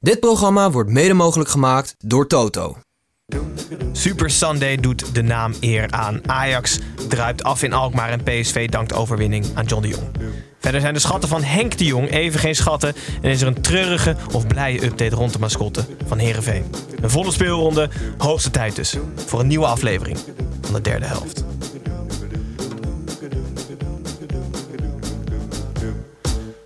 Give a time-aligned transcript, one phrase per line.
[0.00, 2.76] Dit programma wordt mede mogelijk gemaakt door Toto.
[3.92, 6.20] Super Sunday doet de naam eer aan.
[6.26, 6.78] Ajax
[7.08, 10.06] druipt af in Alkmaar en PSV dankt overwinning aan John de Jong.
[10.58, 13.60] Verder zijn de schatten van Henk de Jong even geen schatten en is er een
[13.60, 16.64] treurige of blije update rond de mascotte van Herenveen.
[17.00, 20.18] Een volle speelronde, hoogste tijd dus voor een nieuwe aflevering
[20.60, 21.44] van de derde helft.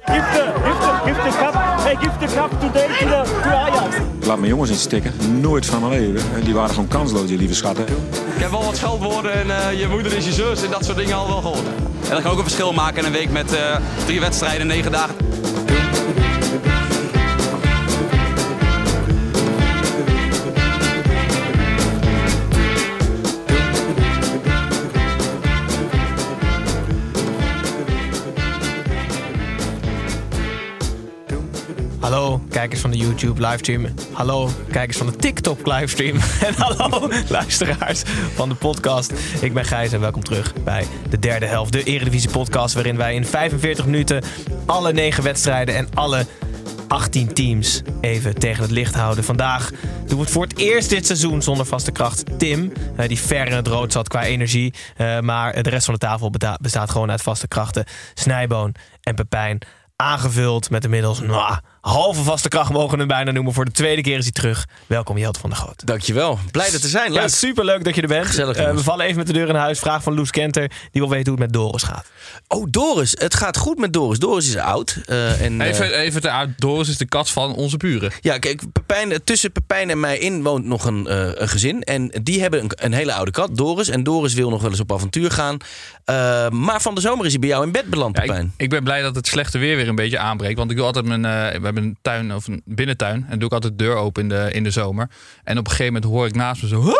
[0.04, 0.52] Give the,
[1.04, 1.61] give the,
[1.94, 3.96] hey, give the cup today to, the, to Ajax.
[4.20, 5.12] Ik laat mijn jongens in stikken.
[5.40, 6.44] Nooit van mijn leven.
[6.44, 7.86] Die waren gewoon kansloos, die lieve schatten.
[8.34, 10.96] Ik heb wel wat scheldwoorden en eh, je moeder is je zus en dat soort
[10.96, 11.66] dingen al wel gehoord.
[12.02, 14.92] En dat kan ook een verschil maken in een week met eh, drie wedstrijden, negen
[14.92, 15.31] dagen.
[32.62, 33.86] Kijkers van de YouTube livestream.
[34.12, 36.16] Hallo kijkers van de TikTok livestream.
[36.46, 38.02] En hallo luisteraars
[38.34, 39.12] van de podcast.
[39.40, 41.72] Ik ben Gijs en welkom terug bij de derde helft.
[41.72, 44.22] De Eredivisie podcast waarin wij in 45 minuten
[44.66, 46.26] alle negen wedstrijden en alle
[46.88, 49.24] 18 teams even tegen het licht houden.
[49.24, 49.70] Vandaag
[50.06, 52.38] doen we het voor het eerst dit seizoen zonder vaste kracht.
[52.38, 54.74] Tim, eh, die ver in het rood zat qua energie.
[54.96, 57.84] Eh, maar de rest van de tafel bestaat gewoon uit vaste krachten.
[58.14, 59.58] Snijboon en Pepijn.
[59.96, 63.52] Aangevuld met inmiddels nou, halve vaste kracht mogen we hem bijna noemen.
[63.52, 64.66] Voor de tweede keer is hij terug.
[64.86, 65.86] Welkom Jelte van der Groot.
[65.86, 66.38] Dankjewel.
[66.50, 67.12] Blij er te zijn.
[67.12, 67.28] Ja, Leuk.
[67.28, 68.26] superleuk dat je er bent.
[68.26, 69.78] Gezellig, Eh, we vallen even met de deur in huis.
[69.78, 70.68] Vraag van Loes Kenter.
[70.68, 72.06] Die wil weten hoe het met Doris gaat.
[72.48, 73.14] Oh, Doris.
[73.18, 74.18] Het gaat goed met Doris.
[74.18, 74.96] Doris is oud.
[75.06, 76.50] eh, en, eh, Even, even te uit.
[76.56, 78.12] Doris is de kat van onze buren.
[78.20, 81.82] ja, kijk, Pepijn, tussen Pepijn en mij in woont nog een, eh, een gezin.
[81.82, 83.88] En die hebben een, een hele oude kat, Doris.
[83.88, 85.56] En Doris wil nog wel eens op avontuur gaan.
[86.04, 88.52] Eh, maar van de zomer is hij bij jou in bed beland, Ja, ik, Pepijn.
[88.56, 90.58] ik ben blij dat het slechte weer weer een beetje aanbreekt.
[90.58, 91.70] Want ik doe altijd mijn.
[91.72, 93.26] Hebben een tuin of een binnentuin.
[93.28, 95.10] En doe ik altijd de deur open in de, in de zomer.
[95.44, 96.92] En op een gegeven moment hoor ik naast me zo.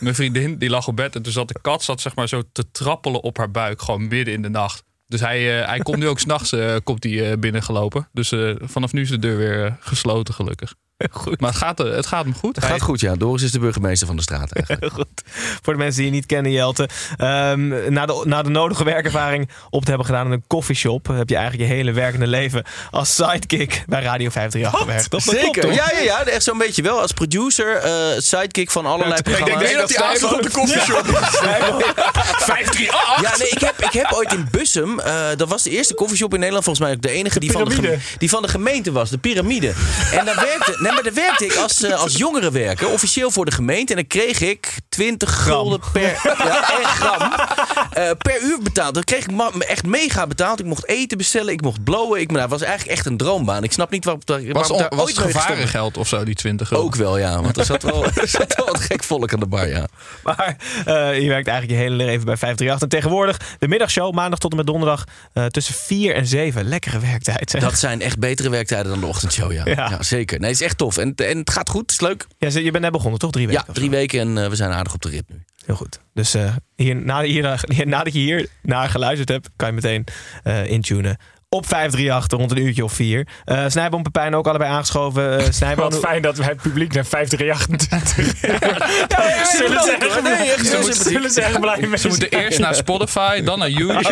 [0.00, 1.16] Mijn vriendin die lag op bed.
[1.16, 3.82] En toen zat de kat zat, zeg maar, zo te trappelen op haar buik.
[3.82, 4.84] Gewoon midden in de nacht.
[5.06, 8.08] Dus hij, eh, hij komt nu ook s'nachts uh, komt eh, binnengelopen.
[8.12, 10.74] Dus vanaf nu is de deur weer gesloten, gelukkig.
[11.10, 11.40] Goed.
[11.40, 12.56] Maar het gaat, het gaat hem goed.
[12.56, 13.14] Het gaat goed, ja.
[13.14, 14.92] Doris is de burgemeester van de straat eigenlijk.
[15.00, 15.22] Goed.
[15.62, 16.88] Voor de mensen die je niet kennen, Jelte.
[17.16, 21.06] Ehm, na, de, na de nodige werkervaring op te hebben gedaan in een coffeeshop...
[21.06, 25.10] heb je eigenlijk je hele werkende leven als sidekick bij Radio 538 gewerkt.
[25.10, 25.72] Dat Zeker.
[25.72, 26.24] Ja, ja, ja.
[26.24, 27.00] Echt zo'n beetje wel.
[27.00, 29.72] Als producer, eh, sidekick van allerlei Ik denk programma's.
[29.72, 31.06] dat hij aansloot op de coffeeshop.
[31.06, 32.98] 538!
[33.20, 36.32] Ja, nee, ik heb, ik heb ooit in Bussum, eh, dat was de eerste koffieshop
[36.32, 39.10] in Nederland, volgens mij ook de enige die van de, die van de gemeente was,
[39.10, 39.72] de piramide.
[40.12, 43.50] En daar werkte, nee, maar daar werkte ik als, eh, als jongerenwerker, officieel voor de
[43.52, 43.92] gemeente.
[43.92, 47.32] En dan kreeg ik 20 gulden per, ja, gram,
[47.92, 48.94] eh, per uur betaald.
[48.94, 50.60] Dan kreeg ik echt mega betaald.
[50.60, 52.20] Ik mocht eten bestellen, ik mocht blowen.
[52.20, 53.64] Ik, maar dat was eigenlijk echt een droombaan.
[53.64, 56.68] Ik snap niet waarop, daar- Was, ik daar was het gevarengeld of zo, die 20
[56.68, 56.86] gulden?
[56.86, 57.42] Ook wel, ja.
[57.42, 59.86] Want er zat wel, er zat wel wat gek volk aan de bar, ja.
[60.22, 62.80] Maar eh, je werkt eigenlijk je hele leven bij 538.
[62.82, 65.04] En tegenwoordig de middagshow, maandag tot en met donderdag...
[65.32, 66.68] eh, tussen 4 en 7.
[66.68, 67.50] Lekkere werktijd.
[67.50, 67.60] zeg.
[67.60, 69.62] Dat zijn echt betere werktijden dan de ochtendshow, ja.
[69.64, 69.72] Ja.
[69.90, 70.02] ja.
[70.02, 70.38] zeker.
[70.40, 70.96] Nee, het is echt tof.
[70.96, 72.26] En, en het gaat goed, het is leuk.
[72.38, 73.30] Ja, je bent net begonnen, toch?
[73.30, 73.64] Drie weken?
[73.66, 75.44] Ja, drie weken en eh, we zijn aardig op de rit nu.
[75.64, 76.00] Heel goed.
[76.14, 80.04] Dus eh, hier, na, hier, nadat je hier naar geluisterd hebt, kan je meteen
[80.42, 81.16] eh intunen.
[81.56, 83.26] Op 538 rond een uurtje of vier.
[83.44, 85.38] Eh Snijboom Pepijn ook allebei aangeschoven.
[85.38, 88.40] Eh Snijboom, Wat fijn dat wij het publiek naar 538
[89.08, 91.12] Ja, Zullen ze echt- nee, echt heel sympathiek.
[91.12, 94.02] Zullen ze echt blij mee Ze moeten eerst naar Spotify, dan naar YouTube,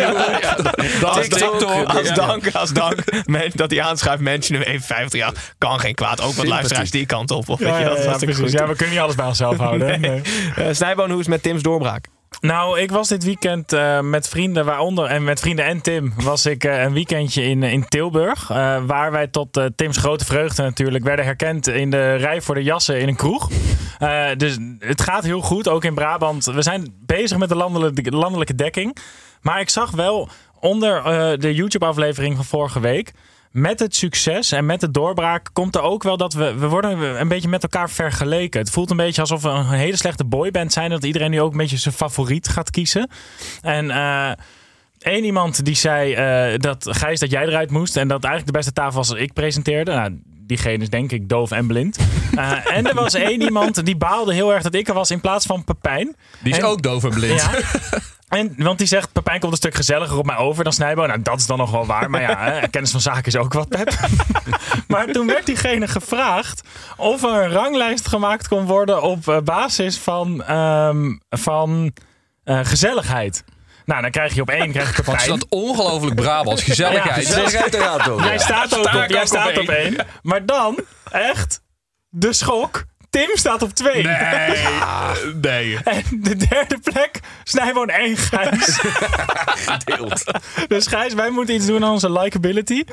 [1.01, 1.61] dan als, TikTok.
[1.61, 4.23] dank, als dank, als dank men- dat hij aanschuift.
[4.23, 5.33] Mensen nu even 50 jaar.
[5.59, 6.21] Kan geen kwaad.
[6.21, 7.49] Ook wat luisteraars die kant op.
[7.49, 8.51] Of, weet Ja, je, dat ja, hartstikke precies.
[8.51, 8.61] goed.
[8.61, 9.87] Ja, we kunnen niet alles bij onszelf houden.
[10.01, 10.11] Nee.
[10.11, 10.23] Nee.
[10.57, 12.07] Eh, Snijboon, hoe is het met Tim's doorbraak?
[12.41, 16.47] Nou, ik was dit weekend eh, met vrienden, waaronder en met vrienden en Tim, was
[16.47, 18.51] ik eh, een weekendje in, in Tilburg.
[18.51, 22.63] eh, waar wij tot Tim's grote vreugde natuurlijk werden herkend in de rij voor de
[22.63, 23.49] jassen in een kroeg.
[24.37, 26.45] Dus het gaat heel goed, ook in Brabant.
[26.45, 28.97] We zijn bezig met de landelijke, landelijke dekking.
[29.41, 30.29] Maar ik zag wel
[30.61, 31.03] onder
[31.41, 33.13] de YouTube-aflevering van vorige week.
[33.51, 37.21] Met het succes en met de doorbraak komt er ook wel dat we, we worden
[37.21, 38.61] een beetje met elkaar vergeleken.
[38.61, 40.91] Het voelt een beetje alsof we een hele slechte boyband zijn.
[40.91, 43.11] Dat iedereen nu ook een beetje zijn favoriet gaat kiezen.
[43.63, 44.33] En eh
[44.99, 47.97] één iemand die zei eh, dat Gijs dat jij eruit moest.
[47.97, 49.93] En dat eigenlijk de beste tafel was als ik presenteerde.
[49.93, 51.99] Nou, diegene is denk ik doof en blind.
[52.39, 55.21] Eh, en er was één iemand die baalde heel erg dat ik er was in
[55.21, 56.17] plaats van Pepijn.
[56.43, 57.41] Die is En- ook doof en blind.
[57.41, 57.51] Ja.
[58.29, 61.07] En, want die zegt, Pepijn komt een stuk gezelliger op mij over dan Snijbo.
[61.07, 62.11] Nou, dat is dan nog wel waar.
[62.11, 63.95] Maar ja, hè, kennis van zaken is ook wat, Pep.
[64.89, 66.63] maar toen werd diegene gevraagd
[66.97, 71.93] of er een ranglijst gemaakt kon worden op eh, basis van, ehm, van
[72.45, 73.45] eh, gezelligheid.
[73.89, 76.63] Nou, dan krijg je op één krijg je is dat ongelooflijk Brabants.
[76.63, 77.29] Gezelligheid.
[77.29, 77.73] Ja, Gezelligheid.
[78.25, 79.97] Jij staat ook, op, jij staat op op één.
[80.23, 80.79] Maar dan,
[81.11, 81.63] echt,
[82.09, 82.85] de schok.
[83.11, 84.03] Tim staat op twee.
[84.03, 84.57] Nee.
[85.41, 85.79] nee.
[85.85, 88.79] En de derde plek, Snijboon en Gijs.
[89.69, 90.25] Gedeeld.
[90.69, 92.85] Dus Gijs, wij moeten iets doen aan onze likability.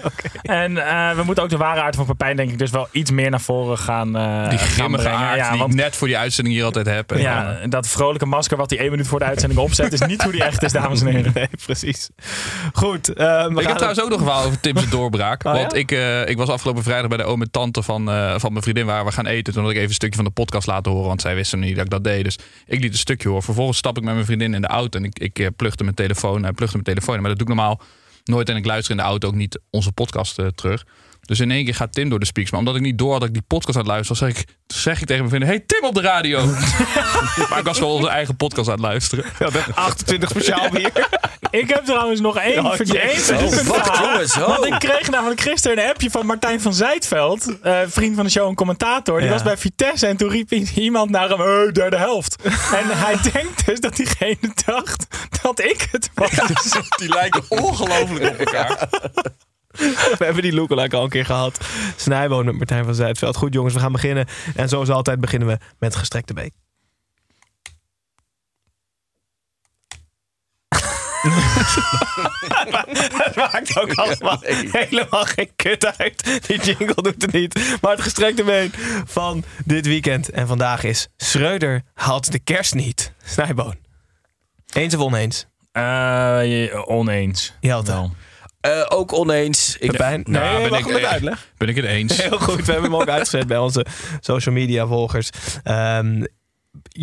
[0.42, 3.12] En eh, we moeten ook de ware aard van Pepijn, denk ik, dus wel iets
[3.12, 6.18] meer naar voren gaan uh, Die grimmige aard Ja, die want ik net voor die
[6.18, 7.12] uitzending hier altijd heb.
[7.12, 10.00] En dan- ja, dat vrolijke masker wat hij één minuut voor de uitzending opzet, is
[10.02, 11.24] niet hoe die echt is, dames en heren.
[11.36, 12.10] Nee, precies.
[12.74, 13.14] Goed.
[13.14, 15.46] eh, we Ik gaan heb trouwens ook nog een verhaal over Tim's doorbraak.
[15.46, 15.60] Oh, ja?
[15.60, 18.52] Want ik, eh, ik was afgelopen vrijdag bij de oom en tante van, eh, van
[18.52, 19.54] mijn vriendin waar we gaan eten.
[19.54, 21.07] Toen had ik even stukje van de podcast laten horen.
[21.07, 22.24] Want zij wisten niet dat ik dat deed.
[22.24, 23.44] Dus ik liet een stukje horen.
[23.44, 25.00] Vervolgens stap ik met mijn vriendin in de auto.
[25.00, 25.48] En ik, ik eh,
[25.84, 26.46] mijn telefoon.
[26.46, 27.16] eh, plugde mijn telefoon.
[27.16, 27.22] in.
[27.22, 27.81] Maar dat doe ik normaal
[28.24, 28.50] nooit.
[28.50, 30.86] En ik luister in de auto ook niet onze podcast eh, terug.
[31.25, 32.51] Dus in één keer gaat Tim door de speaks.
[32.51, 34.44] Maar omdat ik niet door had dat ik die podcast aan het luisteren was, zeg
[34.44, 36.45] ik, zeg ik tegen mijn vriendin: Hey Tim op de radio.
[37.50, 39.25] maar ik was gewoon onze eigen podcast aan het luisteren.
[39.39, 40.92] Ja, de 28 speciaal bier.
[41.50, 44.48] Ik heb trouwens nog één verdiend Oh, jongens, oh.
[44.48, 48.31] Want ik kreeg namelijk gisteren een appje van Martijn van Zijtveld, eh, vriend van de
[48.31, 49.18] show en commentator.
[49.18, 49.33] Die Ja.
[49.33, 52.36] was bij Vitesse en toen riep iemand naar hem, hey, derde helft.
[52.80, 55.07] en hij denkt dus dat diegene dacht
[55.42, 56.31] dat ik het was.
[56.98, 58.89] Die lijken ongelooflijk op elkaar.
[60.18, 61.66] We hebben die lookalike al een keer gehad.
[61.95, 63.36] Snijboon met Martijn van Zuidveld.
[63.36, 64.27] Goed jongens, we gaan beginnen.
[64.56, 66.54] En zoals altijd beginnen we met gestrekte beek.
[73.25, 74.38] Het maakt ook allemaal
[74.72, 76.48] helemaal geen kut uit.
[76.48, 77.78] Die jingle doet het niet.
[77.81, 78.71] Maar het gestrekte been
[79.06, 81.07] van dit weekend en vandaag is...
[81.18, 83.13] Schreuder haalt de kerst niet.
[83.24, 83.75] Snijboon.
[84.74, 85.45] Eens of oneens?
[85.71, 85.81] Eh,
[86.44, 87.54] je- oneens.
[87.60, 87.92] Jelte.
[87.92, 88.16] Wel.
[88.66, 89.78] Eh, ook oneens.
[89.80, 90.22] Ik, Pepijn?
[90.26, 91.48] Nee, Nou, ben wacht ik- met eh, uitleg.
[91.58, 92.22] Ben ik het eens.
[92.22, 93.86] Heel goed, we hebben hem ook uitgezet bij onze
[94.20, 95.30] social media volgers.
[95.64, 96.24] Ehm,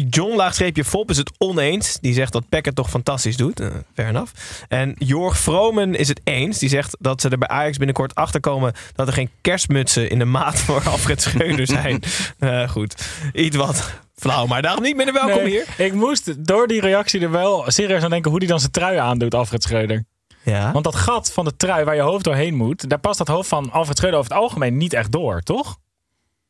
[0.08, 1.98] John Laagstreepje Fop is het oneens.
[2.00, 3.60] Die zegt dat Peck het toch fantastisch doet.
[3.60, 4.32] Uh, fair enough.
[4.68, 6.58] En Jorg Vromen is het eens.
[6.58, 10.18] Die zegt dat ze er bij Ajax binnenkort achter komen dat er geen kerstmutsen in
[10.18, 12.02] de maat voor Alfred Schreuder zijn.
[12.38, 12.94] Eh, goed,
[13.32, 15.86] iets wat flauw, maar daarom niet minder welkom Nee, hier.
[15.86, 18.96] Ik moest door die reactie er wel serieus aan denken hoe hij dan zijn trui
[18.96, 20.04] aandoet, Alfred Schreuder.
[20.44, 20.72] Ja.
[20.72, 23.48] Want dat gat van de trui waar je hoofd doorheen moet, daar past dat hoofd
[23.48, 25.76] van Alfred Schreuder over het algemeen niet echt door, toch?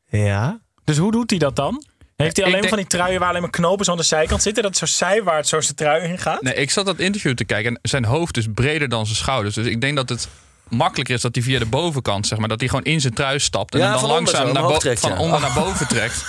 [0.09, 0.61] ja.
[0.85, 1.85] Dus hoe doet hij dat dan?
[2.17, 4.43] Heeft hij alleen denk- van die truien waar alleen maar knopen zo aan de zijkant
[4.43, 6.43] zitten, dat zo zijwaarts zo zijn trui in gaat?
[6.43, 9.55] Nee, ik zat dat interview te kijken en zijn hoofd is breder dan zijn schouders.
[9.55, 10.29] Dus ik denk dat het
[10.69, 13.39] makkelijker is dat hij via de bovenkant, zeg maar, dat hij gewoon in zijn trui
[13.39, 15.19] stapt en Ja, hem dan langzaam naar trekt, van ja.
[15.19, 16.25] onder naar boven trekt.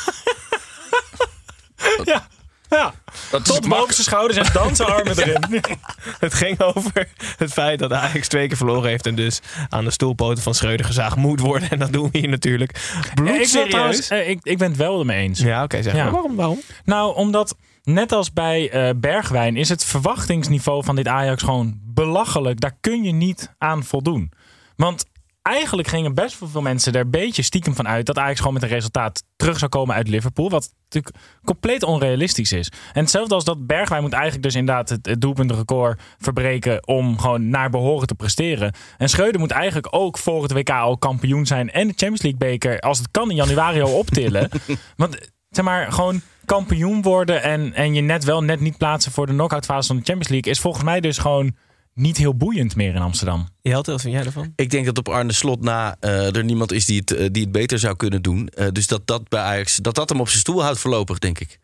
[2.03, 2.27] Ja.
[2.73, 2.93] Ja,
[3.31, 5.61] Dat tot boven zijn schouders en dan zijn armen erin.
[6.19, 9.91] Het ging over het feit dat Ajax twee keer verloren heeft en dus aan de
[9.91, 11.69] stoelpoten van Schreuder gezaagd moet worden.
[11.69, 12.71] En dat doen we hier natuurlijk.
[12.71, 13.69] ik, Bloedserieus.
[13.69, 15.39] trouwens, eh, ik, ik ben het wel ermee eens.
[15.39, 16.11] Ja, oké, zeg maar.
[16.11, 16.35] Waarom?
[16.35, 16.61] Waarom?
[16.85, 22.59] Nou, omdat net als bij eh, Bergwijn is het verwachtingsniveau van dit Ajax gewoon belachelijk.
[22.59, 24.31] Daar kun je niet aan voldoen.
[24.75, 25.05] Want
[25.43, 28.53] eigenlijk gingen best wel veel mensen er een beetje stiekem van uit dat Ajax gewoon
[28.53, 30.49] met een resultaat terug zou komen uit Liverpool.
[30.49, 32.71] Wat natuurlijk compleet onrealistisch is.
[32.93, 37.49] En hetzelfde als dat Bergwijn moet eigenlijk dus inderdaad het, het doelpuntenrecord verbreken om gewoon
[37.49, 38.73] naar behoren te presteren.
[38.97, 42.39] En Schreuder moet eigenlijk ook voor het WK al kampioen zijn en de Champions League
[42.39, 44.49] beker als het kan in januari al optillen.
[44.95, 45.17] Want
[45.49, 49.33] zeg maar gewoon kampioen worden en, en je net wel net niet plaatsen voor de
[49.33, 51.55] knockout fase van de Champions League is volgens mij dus gewoon
[51.93, 53.47] niet heel boeiend meer in Amsterdam.
[53.61, 54.53] Jelte, wat vind jij ervan?
[54.55, 57.43] ik denk dat op Arne Slot na eh, er niemand is die het, eh, die
[57.43, 58.47] het beter zou kunnen doen.
[58.49, 61.39] Eh, dus dat dat bij Ajax, dat dat hem op zijn stoel houdt voorlopig, denk
[61.39, 61.59] ik.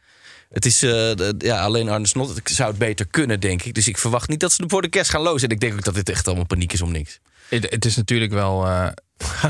[0.49, 3.73] Het is eh, ja, alleen Arne Slot ik zou het beter kunnen, denk ik.
[3.73, 5.47] Dus ik verwacht niet dat ze voor de kerst gaan lozen.
[5.49, 7.19] En ik denk ook dat dit echt allemaal paniek is om niks.
[7.49, 8.65] Het, het is natuurlijk wel.
[8.65, 8.87] eh,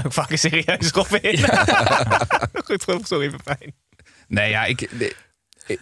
[0.08, 1.38] Vaak een serieus Robin.
[2.64, 3.74] Goed, goed, sorry, Pepijn.
[4.28, 4.82] nee, ja, ik,
[5.68, 5.80] ik,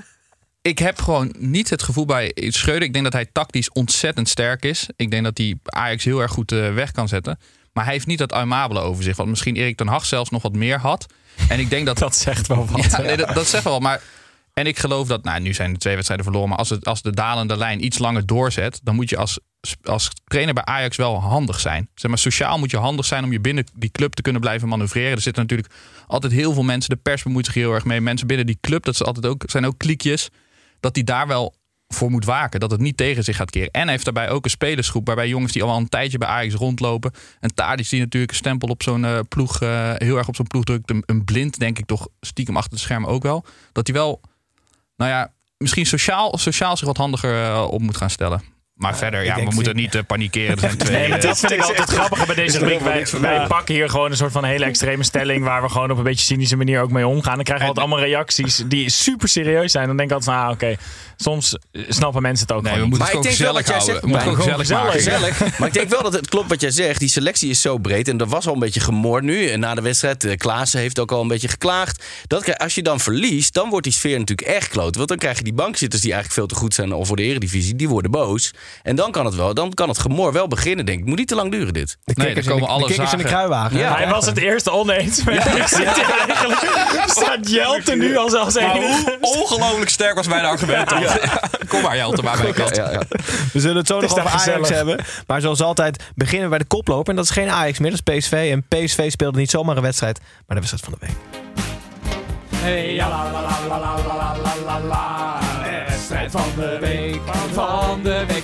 [0.67, 2.83] ik heb gewoon niet het gevoel bij Schreuder.
[2.83, 4.88] Ik denk dat hij tactisch ontzettend sterk is.
[4.95, 7.39] Ik denk dat hij Ajax heel erg goed eh, weg kan zetten.
[7.74, 9.17] Maar hij heeft niet dat aimabele over zich.
[9.17, 11.05] Wat misschien Erik ten Hag zelfs nog wat meer had.
[11.50, 11.97] En ik denk dat...
[12.07, 12.91] dat zegt wel wat.
[12.91, 13.79] Ja, nee, dat, dat zegt wel.
[13.79, 14.01] Maar
[14.53, 16.50] en ik geloof dat, nou, nu zijn de twee wedstrijden verloren.
[16.50, 19.39] Maar als, het, als de dalende lijn iets langer doorzet, dan moet je als,
[19.83, 21.89] als trainer bij Ajax wel handig zijn.
[21.95, 24.67] Zeg maar, sociaal moet je handig zijn om je binnen die club te kunnen blijven
[24.67, 25.12] manoeuvreren.
[25.12, 25.74] Er zitten natuurlijk
[26.07, 26.89] altijd heel veel mensen.
[26.89, 28.01] De pers bemoeit zich heel erg mee.
[28.01, 30.29] Mensen binnen die club, dat is altijd ook, zijn ook kliekjes.
[30.79, 31.55] Dat die daar wel
[31.88, 32.60] voor moet waken.
[32.60, 33.72] Dat het niet tegen zich gaat keren.
[33.72, 35.07] En hij heeft daarbij ook een spelersgroep.
[35.07, 37.12] Waarbij jongens die al een tijdje bij Ajax rondlopen.
[37.39, 39.62] En Tadic die natuurlijk een stempel op zo'n uh, ploeg.
[39.62, 40.93] Uh, heel erg op zo'n ploeg drukt.
[41.05, 43.46] Een, blind denk ik toch stiekem achter het scherm ook wel.
[43.72, 44.22] Dat hij wel
[44.96, 48.41] nou ja, misschien sociaal, sociaal zich wat handiger uh, op moet gaan stellen.
[48.77, 50.51] Maar verder, ja, we moeten niet uh, panikeren.
[50.51, 52.79] Er zijn twee, nee, maar dat vind ik altijd grappig bij deze rubriek.
[52.79, 55.43] Wij, wij pakken hier gewoon een soort van hele extreme stelling...
[55.43, 57.36] waar we gewoon op een beetje cynische manier ook mee omgaan.
[57.36, 59.88] Dan krijgen we altijd allemaal reacties die super serieus zijn.
[59.88, 60.77] Dan denk ik altijd van, ah, oké, okay.
[61.15, 61.57] soms
[61.89, 63.88] snappen mensen het ook nee, gewoon we moeten maar het ik denk wel gezellig wat
[63.88, 64.19] jij houden.
[64.19, 65.39] zegt, het gezellig, gezellig, maken.
[65.39, 65.60] gezellig.
[65.60, 67.00] Maar ik denk wel dat het klopt wat jij zegt.
[67.00, 68.07] Die selectie is zo breed.
[68.07, 69.48] En er was al een beetje gemoord nu.
[69.48, 72.05] En na de wedstrijd, Klaassen heeft ook al een beetje geklaagd.
[72.27, 74.96] Dat, als je dan verliest, dan wordt die sfeer natuurlijk echt kloot.
[74.96, 76.91] Want dan krijg je die bankzitters die eigenlijk veel te goed zijn...
[76.91, 78.53] al voor de eredivisie, die worden boos.
[78.83, 81.05] En dan kan het wel dan kan het gemor wel beginnen, denk ik.
[81.05, 81.97] Moet niet te lang duren, dit.
[82.03, 83.77] De nee, dan komen alle kikkers in de kruiwagen.
[83.77, 85.45] Ja, hij was het eerste oneens met ja.
[85.55, 87.05] eigenlijk.
[87.05, 89.17] Staat Jelte nu als als enige.
[89.21, 90.89] ongelooflijk sterk was mijn argument.
[90.89, 91.19] Ja.
[91.67, 92.75] Kom maar, Jelte, maar bij kant.
[92.75, 93.01] Ja,
[93.53, 95.00] We zullen het zo nog over Ajax hebben.
[95.27, 97.09] Maar zoals altijd beginnen we bij de koploper.
[97.09, 98.50] En dat is geen Ajax meer, dat is PSV.
[98.51, 101.15] En PSV speelde niet zomaar een wedstrijd, maar de wedstrijd van de week.
[102.55, 105.39] Hey, ja, la, la, la, la, la, la, la, la.
[105.88, 107.21] Wedstrijd van de week,
[107.53, 108.37] van de week,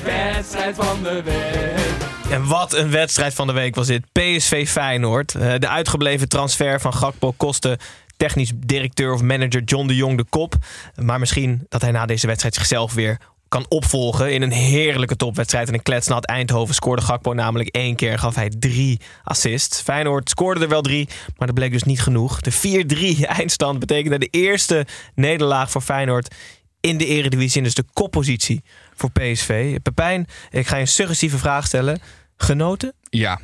[0.53, 2.31] van de week.
[2.31, 4.03] En wat een wedstrijd van de week was dit.
[4.11, 5.31] PSV Feyenoord.
[5.31, 7.79] De uitgebleven transfer van Gakpo kostte
[8.17, 10.55] technisch directeur of manager John de Jong de kop.
[10.95, 13.17] Maar misschien dat hij na deze wedstrijd zichzelf weer
[13.47, 15.67] kan opvolgen in een heerlijke topwedstrijd.
[15.67, 18.19] En een kletsnat Eindhoven scoorde Gakpo namelijk één keer.
[18.19, 19.81] Gaf hij drie assists.
[19.81, 22.41] Feyenoord scoorde er wel drie, maar dat bleek dus niet genoeg.
[22.41, 22.85] De
[23.23, 26.35] 4-3 eindstand betekende de eerste nederlaag voor Feyenoord
[26.83, 27.57] in de eredivisie.
[27.57, 28.63] En dus de koppositie
[28.95, 29.79] voor PSV.
[29.83, 32.01] Pepijn, ik ga je een suggestieve vraag stellen.
[32.37, 32.93] Genoten?
[33.09, 33.39] Ja,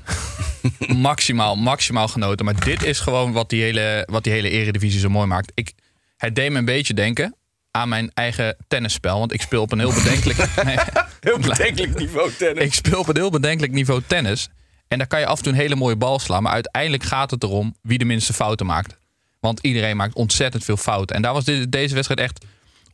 [1.10, 2.46] maximaal, maximaal genoten.
[2.46, 5.51] Maar dit is gewoon wat die hele, wat die hele eredivisie zo mooi maakt.
[5.55, 5.74] Ik,
[6.17, 7.36] het deed me een beetje denken
[7.72, 9.19] aan mijn eigen tennisspel.
[9.19, 10.38] Want ik speel op een heel bedenkelijk...
[10.65, 10.77] nee,
[11.19, 12.63] heel bedenkelijk niveau tennis.
[12.63, 14.50] Ik speel op een heel bedenkelijk niveau tennis.
[14.88, 16.43] En daar kan je af en toe een hele mooie bal slaan.
[16.43, 18.98] Maar uiteindelijk gaat het erom wie de minste fouten maakt.
[19.39, 21.15] Want iedereen maakt ontzettend veel fouten.
[21.15, 22.46] En daar was dit, deze wedstrijd echt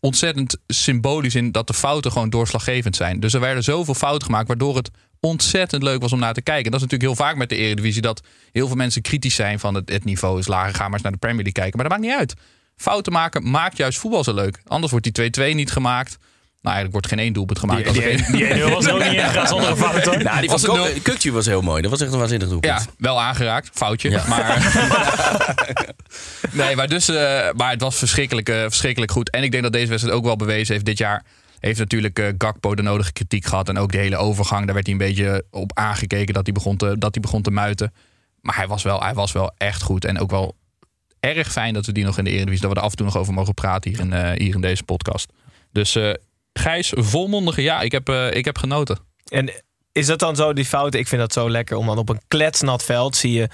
[0.05, 1.51] ontzettend symbolisch in...
[1.51, 3.19] dat de fouten gewoon doorslaggevend zijn.
[3.19, 4.47] Dus er werden zoveel fouten gemaakt...
[4.47, 6.65] waardoor het ontzettend leuk was om naar te kijken.
[6.65, 8.01] En dat is natuurlijk heel vaak met de Eredivisie...
[8.01, 8.21] dat
[8.51, 10.75] heel veel mensen kritisch zijn van het, het niveau is lager.
[10.75, 11.79] Ga maar eens naar de Premier League kijken.
[11.79, 12.33] Maar dat maakt niet uit.
[12.75, 14.59] Fouten maken maakt juist voetbal zo leuk.
[14.63, 16.17] Anders wordt die 2-2 niet gemaakt.
[16.65, 17.93] Nou, eigenlijk wordt geen één doelpunt gemaakt.
[17.93, 20.23] Die, die, die, die was ook niet ingegaan zonder een fout, hoor.
[20.23, 20.87] Nou, die Was nul?
[21.01, 21.81] Kukje was heel mooi.
[21.81, 22.73] Dat was echt een waanzinnig doelpunt.
[22.73, 23.69] Ja, wel aangeraakt.
[23.73, 24.09] Foutje.
[24.09, 24.23] Ja.
[24.27, 24.73] Maar,
[26.51, 29.29] nee, maar, dus, eh, maar het was verschrikkelijk, eh, verschrikkelijk goed.
[29.29, 30.85] En ik denk dat deze wedstrijd ook wel bewezen heeft.
[30.85, 31.23] Dit jaar
[31.59, 33.69] heeft natuurlijk eh, Gakpo de nodige kritiek gehad.
[33.69, 34.65] En ook de hele overgang.
[34.65, 37.51] Daar werd hij een beetje op aangekeken dat hij begon te, dat hij begon te
[37.51, 37.93] muiten.
[38.41, 40.05] Maar hij was, wel, hij was wel echt goed.
[40.05, 40.55] En ook wel
[41.19, 42.61] erg fijn dat we die nog in de Eredivisie...
[42.61, 44.61] dat we er af en toe nog over mogen praten hier in, eh, hier in
[44.61, 45.31] deze podcast.
[45.71, 46.13] Dus eh,
[46.59, 48.99] Gijs, volmondige ja, ik heb, eh, ik heb genoten.
[49.25, 49.51] En
[49.91, 50.99] is dat dan zo, die fouten?
[50.99, 53.49] Ik vind dat zo lekker om dan op een kletsnat veld zie je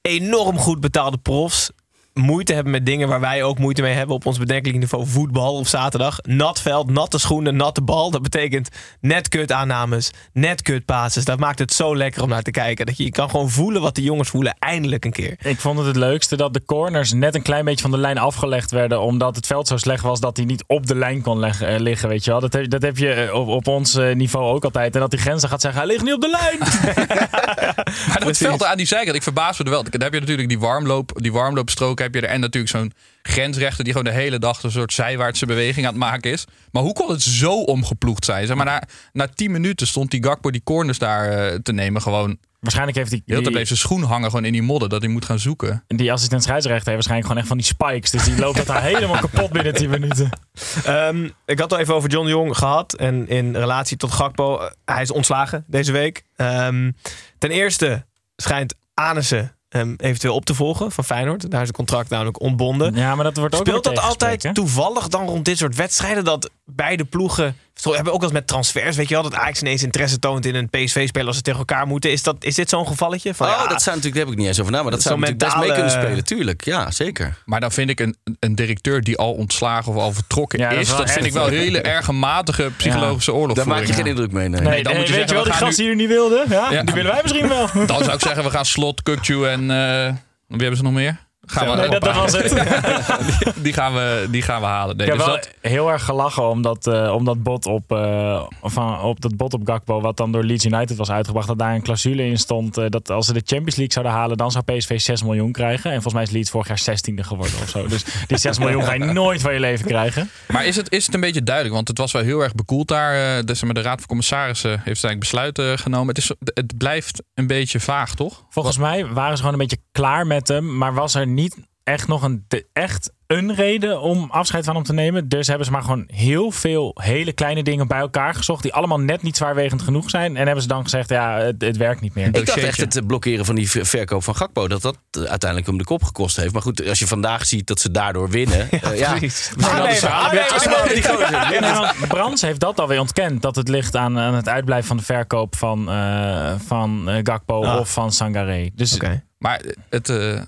[0.00, 1.70] enorm goed betaalde profs
[2.16, 5.56] moeite hebben met dingen waar wij ook moeite mee hebben op ons bedenkelijk niveau voetbal
[5.56, 6.18] op zaterdag.
[6.22, 8.10] Nat veld, natte schoenen, natte bal.
[8.10, 8.68] Dat betekent
[9.00, 11.24] net kut aannames, net kut passes.
[11.24, 12.86] Dat maakt het zo lekker om naar te kijken.
[12.86, 15.36] Dat je, je kan gewoon voelen wat de jongens voelen eindelijk een keer.
[15.42, 18.18] Ik vond het het leukste dat de corners net een klein beetje van de lijn
[18.18, 19.00] afgelegd werden.
[19.00, 21.80] Omdat het veld zo slecht was dat hij niet op de lijn kon leggen, eh,
[21.80, 22.08] liggen.
[22.08, 22.40] Weet je wel.
[22.40, 24.94] Dat, heb, dat heb je eh, op, op ons eh, niveau ook altijd.
[24.94, 26.58] En dat die grenzen gaat zeggen, hij ligt niet op de lijn.
[28.08, 29.82] Maar dat veld aan die zijkant, ik verbaas me er wel.
[29.82, 32.34] Dan heb je natuurlijk die warmloop, die warmloopstrook heb je er.
[32.34, 36.02] En natuurlijk zo'n grensrechter die gewoon de hele dag een soort zijwaartse beweging aan het
[36.02, 36.44] maken is.
[36.72, 38.46] Maar hoe kon het zo omgeploegd zijn?
[38.46, 38.82] Zeg maar na,
[39.12, 42.38] na 10 minuten stond die Gakpo die corners daar eh, te nemen gewoon...
[42.60, 43.22] Waarschijnlijk heeft hij...
[43.26, 45.84] Heel tijd bleef zijn schoen hangen gewoon in die modder dat hij moet gaan zoeken.
[45.86, 48.10] Die assistent scheidsrechter heeft waarschijnlijk gewoon echt van die spikes.
[48.10, 50.30] Dus die loopt dat daar helemaal kapot binnen 10 minuten.
[50.84, 52.94] Ehm, ik had het al even over John de Jong gehad.
[52.94, 56.24] En in relatie tot Gakpo, eh, hij is ontslagen deze week.
[56.36, 56.92] Ehm,
[57.38, 58.04] ten eerste
[58.36, 61.50] schijnt Anissen hem eventueel op te volgen van Feyenoord.
[61.50, 62.94] Daar is het contract namelijk ontbonden.
[62.94, 66.24] Ja, maar dat wordt ook Speelt dat altijd toevallig dan rond dit soort wedstrijden...
[66.24, 69.60] dat beide ploegen zo hebben ook wel eens met transfers, weet je wel, dat Ajax
[69.60, 72.10] ineens interesse toont in een PSV-speler als ze tegen elkaar moeten.
[72.10, 73.34] Is, dat, is dit zo'n gevalletje?
[73.34, 75.02] Van, oh, ja, dat zou natuurlijk, daar heb ik niet eens over na, maar dat
[75.02, 76.64] zou natuurlijk best mee kunnen spelen, tuurlijk.
[76.64, 77.38] Ja, zeker.
[77.44, 80.88] Maar dan vind ik een, een directeur die al ontslagen of al vertrokken Ja, is
[80.88, 83.56] dat vind ik wel een hele erg matige psychologische oorlog.
[83.56, 84.60] Daar maak je geen indruk mee, nee.
[84.60, 86.08] Nee, dan nee, moet je weet zeggen, je wel, we die gast nu- jullie niet
[86.08, 86.82] wilden, ja, Ja.
[86.82, 87.68] die willen wij misschien wel.
[87.86, 89.60] Dan zou ik zeggen, we gaan Slot, Kukju en...
[89.70, 90.14] eh,
[90.46, 91.24] wie hebben ze nog meer?
[91.46, 92.48] Gaan we Nee, dat, dat was het.
[93.28, 94.96] die, die gaan we, die gaan we halen.
[94.96, 97.66] Nee, ik heb dus wel dat, heel erg gelachen om dat, eh, om dat bot
[97.66, 101.46] op, eh, van, op dat bot op Gakpo, wat dan door Leeds United was uitgebracht,
[101.46, 104.36] dat daar een clausule in stond eh, dat als ze de Champions League zouden halen,
[104.36, 105.84] dan zou PSV 6 miljoen krijgen.
[105.84, 107.86] En volgens mij is Leeds vorig jaar 16e geworden of zo.
[107.86, 110.30] Dus die 6 miljoen ga je nooit van je leven krijgen.
[110.48, 111.74] maar is het, is het een beetje duidelijk?
[111.74, 113.44] Want het was wel heel erg bekoeld daar.
[113.44, 116.08] Dus de Raad van Commissarissen heeft eigenlijk besluiten genomen.
[116.08, 118.44] Het, is, het blijft een beetje vaag, toch?
[118.50, 122.08] Volgens mij waren ze gewoon een beetje klaar met hem, maar was er niet echt
[122.08, 125.28] nog een, de- echt een reden om afscheid van hem te nemen.
[125.28, 129.00] Dus hebben ze maar gewoon heel veel hele kleine dingen bij elkaar gezocht, die allemaal
[129.00, 130.36] net niet zwaarwegend genoeg zijn.
[130.36, 132.26] En hebben ze dan gezegd, ja, het, het werkt niet meer.
[132.26, 135.22] Ik dacht echt het eh, blokkeren van die ver- verkoop van Gakpo, dat dat eh,
[135.22, 136.52] uiteindelijk hem de kop gekost heeft.
[136.52, 138.68] Maar goed, als je vandaag ziet dat ze daardoor winnen.
[138.94, 139.50] Ja, precies.
[139.60, 140.08] Gozer.
[140.08, 143.42] Ja, nee, want Brands heeft dat alweer ontkend.
[143.42, 147.64] Dat het ligt aan, aan het uitblijven van de verkoop van, eh, van eh, Gakpo
[147.64, 147.80] Ah.
[147.80, 148.70] of van Sangaré.
[148.74, 149.24] Dus Oké.
[149.38, 150.40] Maar het, eh,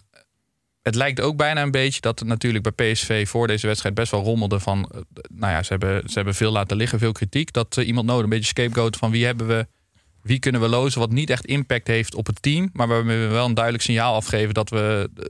[0.83, 4.11] het lijkt ook bijna een beetje dat het natuurlijk bij PSV voor deze wedstrijd best
[4.11, 4.91] wel rommelde van...
[4.95, 5.01] eh,
[5.35, 7.53] nou ja, ze hebben, ze hebben veel laten liggen, veel kritiek.
[7.53, 9.67] Dat eh, iemand nodig, een beetje scapegoat van wie hebben we...
[10.23, 12.71] Wie kunnen we lozen wat niet echt impact heeft op het team.
[12.73, 15.25] Maar waarmee we wel een duidelijk signaal afgeven dat we, eh,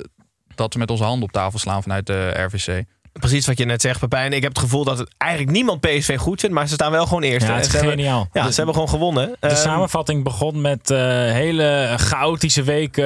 [0.54, 2.84] dat we met onze handen op tafel slaan vanuit de RVC.
[3.20, 4.32] Precies wat je net zegt, Pepijn.
[4.32, 7.06] Ik heb het gevoel dat het eigenlijk niemand PSV goed vindt, maar ze staan wel
[7.06, 7.46] gewoon eerst.
[7.46, 8.28] Ja, het is ze hebben, geniaal.
[8.32, 9.36] ja, De- ze hebben gewoon gewonnen.
[9.40, 10.98] De Ehm, samenvatting begon met eh
[11.32, 13.04] hele chaotische weken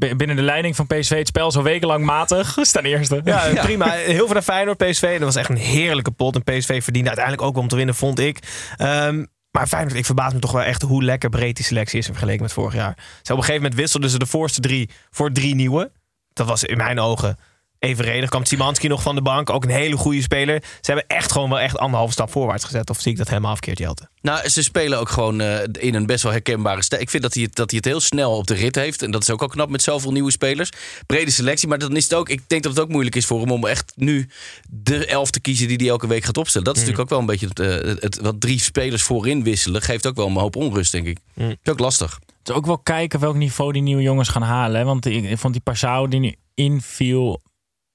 [0.00, 1.16] eh, binnen de leiding van PSV.
[1.18, 2.54] Het spel zo wekenlang matig.
[2.54, 3.20] We staan eerste.
[3.24, 3.90] Ja, prima.
[3.90, 5.12] Heel veel naar Feyenoord, PSV.
[5.12, 6.34] Dat was echt een heerlijke pot.
[6.34, 8.38] En PSV verdiende uiteindelijk ook wel om te winnen, vond ik.
[8.76, 12.06] Ehm, maar Feyenoord, ik verbaas me toch wel echt hoe lekker breed die selectie is
[12.06, 12.94] in vergeleken met vorig jaar.
[12.96, 15.90] Zo op een gegeven moment wisselden ze de voorste drie voor drie nieuwe.
[16.32, 17.38] Dat was in mijn ogen
[17.78, 18.28] evenredig.
[18.28, 19.50] Kwam Simanski nog van de bank.
[19.50, 20.62] Ook een hele goede speler.
[20.62, 22.90] Ze hebben echt gewoon wel echt anderhalve stap voorwaarts gezet.
[22.90, 24.08] Of zie ik dat helemaal verkeerd, Jelte?
[24.20, 27.02] Nou, ze spelen ook gewoon eh, in een best wel herkenbare stijl.
[27.02, 29.02] Ik vind dat hij, het, dat hij het heel snel op de rit heeft.
[29.02, 30.70] En dat is ook al knap met zoveel nieuwe spelers.
[31.06, 32.28] Brede selectie, maar dan is het ook...
[32.28, 34.28] Ik denk dat het ook moeilijk is voor hem om echt nu
[34.68, 35.68] de elf te kiezen...
[35.68, 36.66] die hij elke week gaat opstellen.
[36.66, 37.48] Dat is natuurlijk ook wel een beetje...
[37.48, 39.82] Het, eh, het, wat drie spelers voorin wisselen...
[39.82, 41.18] geeft ook wel een hoop onrust, denk ik.
[41.34, 42.18] Dat is ook lastig.
[42.38, 44.78] Het is ook wel kijken welk niveau die nieuwe jongens gaan halen.
[44.80, 44.84] Hè?
[44.84, 47.40] Want ik, ik vond die Passau die nu inviel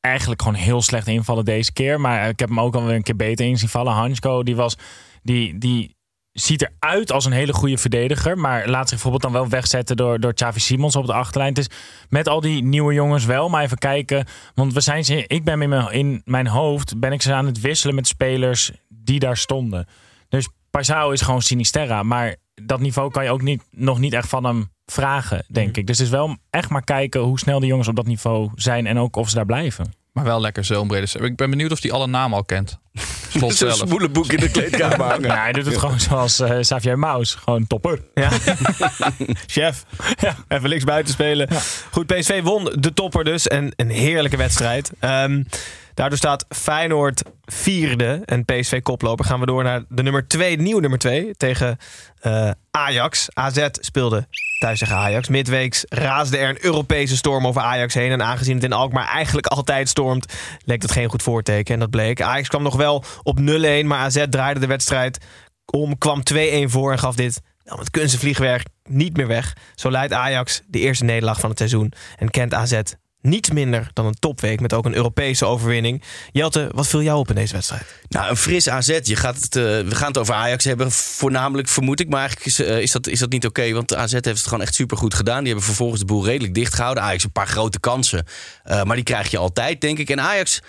[0.03, 1.99] eigenlijk gewoon heel slecht invallen deze keer.
[2.01, 3.93] Maar ik heb hem ook alweer een keer beter in zien vallen.
[3.93, 4.77] Hansko, die was...
[5.21, 5.95] Die, die
[6.31, 8.37] ziet eruit als een hele goede verdediger.
[8.37, 11.53] Maar laat zich bijvoorbeeld dan wel wegzetten door, door Xavi Simons op de achterlijn.
[11.53, 11.77] Het is
[12.09, 13.49] met al die nieuwe jongens wel.
[13.49, 14.25] Maar even kijken.
[14.53, 17.45] Want we zijn ze, ik ben in mijn, in mijn hoofd ben ik ze aan
[17.45, 19.87] het wisselen met spelers die daar stonden.
[20.29, 22.03] Dus Paisao is gewoon Sinisterra.
[22.03, 25.88] Maar dat niveau kan je ook niet, nog niet echt van hem vragen, denk ik.
[25.88, 28.88] Dus het is wel echt maar kijken hoe snel de jongens op dat niveau zijn.
[28.88, 29.93] En ook of ze daar blijven.
[30.13, 31.08] Maar wel lekker zo'n brede.
[31.19, 32.77] Ik ben benieuwd of hij alle namen al kent.
[33.29, 33.88] Slot Het is een zelf.
[33.89, 35.21] smoelenboek in de kleedkamer hangen.
[35.29, 37.36] Ja, hij doet het gewoon zoals eh Xavier Maus.
[37.36, 37.99] Gewoon topper.
[38.13, 38.29] Ja.
[39.47, 39.86] Chef.
[40.47, 41.49] Even links buiten spelen.
[41.91, 43.47] Goed, PSV won de topper dus.
[43.47, 44.91] En een heerlijke wedstrijd.
[44.99, 45.43] Ehm,
[45.93, 49.25] daardoor staat Feyenoord vierde en PSV koploper.
[49.25, 51.77] Gaan we door naar de nummer 2, nieuwe nummer 2 tegen
[52.19, 53.27] eh, Ajax.
[53.34, 54.27] AZ speelde
[54.60, 55.27] thuis tegen Ajax.
[55.27, 58.12] Midweeks raasde er een Europese storm over Ajax heen.
[58.12, 60.34] En aangezien het in Alkmaar eigenlijk altijd stormt,
[60.65, 61.73] leek dat geen goed voorteken.
[61.73, 62.21] En dat bleek.
[62.21, 63.41] Ajax kwam nog wel op 0-1,
[63.86, 65.17] maar AZ draaide de wedstrijd
[65.65, 69.56] om, kwam 2-1 voor en gaf dit nou, met kunstenvliegwerk niet meer weg.
[69.75, 72.82] Zo leidt Ajax de eerste nederlaag van het seizoen en kent AZ
[73.23, 76.03] niets minder dan een topweek met ook een Europese overwinning.
[76.31, 77.83] Jelte, wat viel jou op in deze wedstrijd?
[78.09, 78.99] Nou, een fris AZ.
[79.03, 82.09] Je gaat het, eh, we gaan het over Ajax hebben, voornamelijk vermoed ik.
[82.09, 83.71] Maar eigenlijk is, eh, dat, is dat niet oké.
[83.71, 85.38] want AZ heeft het gewoon echt supergoed gedaan.
[85.38, 87.03] Die hebben vervolgens de boel redelijk dicht gehouden.
[87.03, 88.25] Ajax een paar grote kansen.
[88.63, 90.09] eh, maar die krijg je altijd, denk ik.
[90.09, 90.62] En Ajax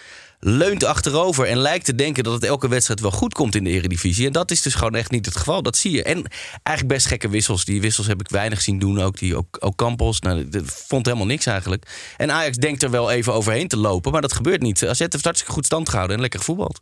[0.47, 3.71] leunt achterover en lijkt te denken dat het elke wedstrijd wel goed komt in de
[3.71, 4.27] Eredivisie.
[4.27, 5.63] En dat is dus gewoon echt niet het geval.
[5.63, 6.03] Dat zie je.
[6.03, 6.25] En
[6.63, 7.65] eigenlijk best gekke wissels.
[7.65, 9.01] Die wissels heb ik weinig zien doen.
[9.01, 10.21] Ook, die, ook, Campos.
[10.21, 12.13] Nou, dat vond helemaal niks eigenlijk.
[12.17, 14.13] En Ajax denkt er wel even overheen te lopen.
[14.13, 14.87] Maar dat gebeurt niet.
[14.87, 16.81] AZ heeft hartstikke goed stand gehouden en lekker gevoetbald.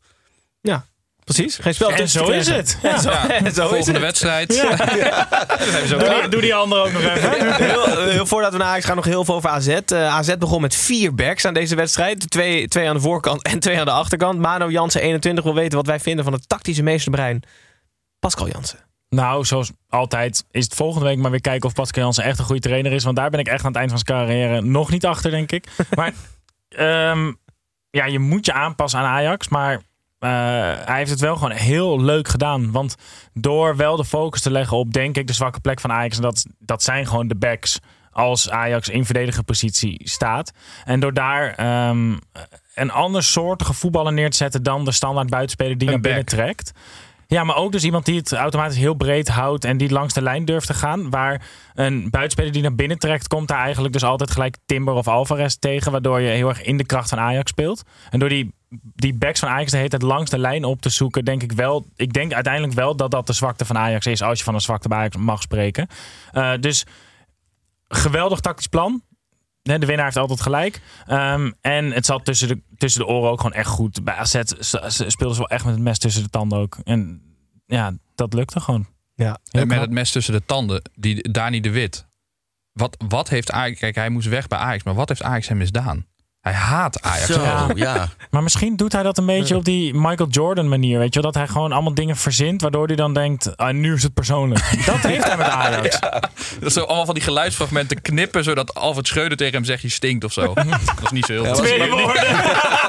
[0.60, 0.86] Ja,
[1.24, 1.56] precies.
[1.56, 2.78] Geen spel En zo is het.
[2.82, 4.00] Ja, zo, Ja, zo is volgende het.
[4.00, 4.48] wedstrijd.
[5.88, 7.54] Doe die, doe die andere ook nog even.
[7.64, 9.68] Heel, heel voordat we naar Ajax gaan, nog heel veel over AZ.
[9.68, 12.30] Eh, AZ begon met vier backs aan deze wedstrijd.
[12.30, 14.38] Twee, twee aan de voorkant en twee aan de achterkant.
[14.38, 17.42] Mano Jansen, 21, wil weten wat wij vinden van het tactische meesterbrein.
[18.18, 18.78] Pascal Jansen.
[19.08, 22.44] Nou, zoals altijd is het volgende week maar weer kijken of Pascal Jansen echt een
[22.44, 23.04] goede trainer is.
[23.04, 25.52] Want daar ben ik echt aan het eind van zijn carrière nog niet achter, denk
[25.52, 25.66] ik.
[25.94, 26.12] Maar
[26.68, 27.32] ehm,
[27.90, 29.48] ja, je moet je aanpassen aan Ajax.
[29.48, 29.80] Maar
[30.28, 32.70] hij heeft het wel gewoon heel leuk gedaan.
[32.70, 32.96] Want
[33.34, 36.16] door wel de focus te leggen op, denk ik, de zwakke plek van Ajax.
[36.16, 37.78] En dat, dat zijn gewoon de backs
[38.12, 40.52] als Ajax in verdedigende positie staat.
[40.84, 42.16] En door daar ehm,
[42.74, 46.24] een ander soortige voetballer neer te zetten dan de standaard buitenspeler die Een naar binnen
[46.24, 46.34] back.
[46.34, 46.72] trekt.
[47.26, 50.22] Ja, maar ook dus iemand die het automatisch heel breed houdt en die langs de
[50.22, 51.10] lijn durft te gaan.
[51.10, 51.42] Waar
[51.74, 55.54] een buitenspeler die naar binnen trekt, komt daar eigenlijk dus altijd gelijk Timber of Alvarez
[55.54, 55.92] tegen.
[55.92, 57.82] Waardoor je heel erg in de kracht van Ajax speelt.
[58.10, 60.88] En door die, die backs van Ajax de hele tijd langs de lijn op te
[60.88, 61.86] zoeken, denk ik wel.
[61.96, 64.60] Ik denk uiteindelijk wel dat dat de zwakte van Ajax is, als je van een
[64.60, 65.86] zwakte bij Ajax mag spreken.
[66.32, 66.84] Eh, dus
[67.88, 69.02] geweldig tactisch plan.
[69.62, 70.80] Hè, De winnaar heeft altijd gelijk.
[71.06, 74.04] Ehm, en het zat tussen de, tussen de oren ook gewoon echt goed.
[74.04, 74.40] Bij AZ
[75.06, 76.78] speelden ze wel echt met het mes tussen de tanden ook.
[76.84, 77.22] En
[77.66, 78.86] ja, dat lukte gewoon.
[79.14, 79.38] Ja.
[79.50, 82.06] En met het mes tussen de tanden, die Dani de Wit.
[82.72, 83.78] Wat, wat heeft Ajax...
[83.78, 86.06] Kijk, hij moest weg bij Ajax, maar wat heeft Ajax hem misdaan?
[86.42, 87.26] Hij haat Ajax.
[87.26, 87.40] Zo,
[87.74, 88.08] ja.
[88.30, 90.98] Maar misschien doet hij dat een beetje op die Michael Jordan manier.
[90.98, 91.30] Weet je wel?
[91.30, 92.62] Dat hij gewoon allemaal dingen verzint.
[92.62, 94.60] Waardoor hij dan denkt, ah, nu is het persoonlijk.
[94.86, 96.00] Dat heeft hij met Ajax.
[96.00, 98.44] Dat is zo allemaal van die geluidsfragmenten knippen...
[98.44, 100.54] zodat Alfred Schreuder tegen hem zegt, je stinkt of zo.
[100.54, 102.24] Dat is niet zo heel Ja, Twee woorden.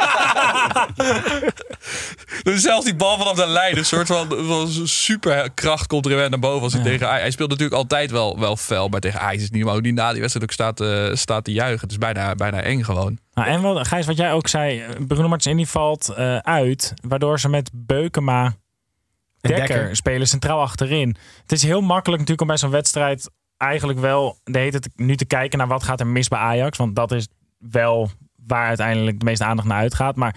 [2.44, 6.30] Dus zelfs die bal vanaf de lijn, een soort van, van superkracht komt er weer
[6.30, 6.64] naar boven.
[6.64, 9.52] Als hij, tegen, hij speelt natuurlijk altijd wel, wel fel, maar tegen Ajax is het
[9.52, 11.82] niet hoe die na die wedstrijd ook staat, eh, staat te juichen.
[11.82, 13.18] Het is bijna, bijna eng gewoon.
[13.34, 14.84] Nou, en wat, Gijs, wat jij ook zei.
[15.08, 16.94] Bruno Martins valt eh, uit.
[17.02, 18.56] Waardoor ze met Beukema
[19.42, 19.96] Dekker, Dekker.
[19.96, 21.16] spelen centraal achterin.
[21.42, 25.16] Het is heel makkelijk natuurlijk om bij zo'n wedstrijd eigenlijk wel de hele tijd nu
[25.16, 26.78] te kijken naar wat gaat er mis bij Ajax.
[26.78, 28.10] Want dat is wel
[28.48, 30.16] waar uiteindelijk de meeste aandacht naar uitgaat.
[30.16, 30.36] Maar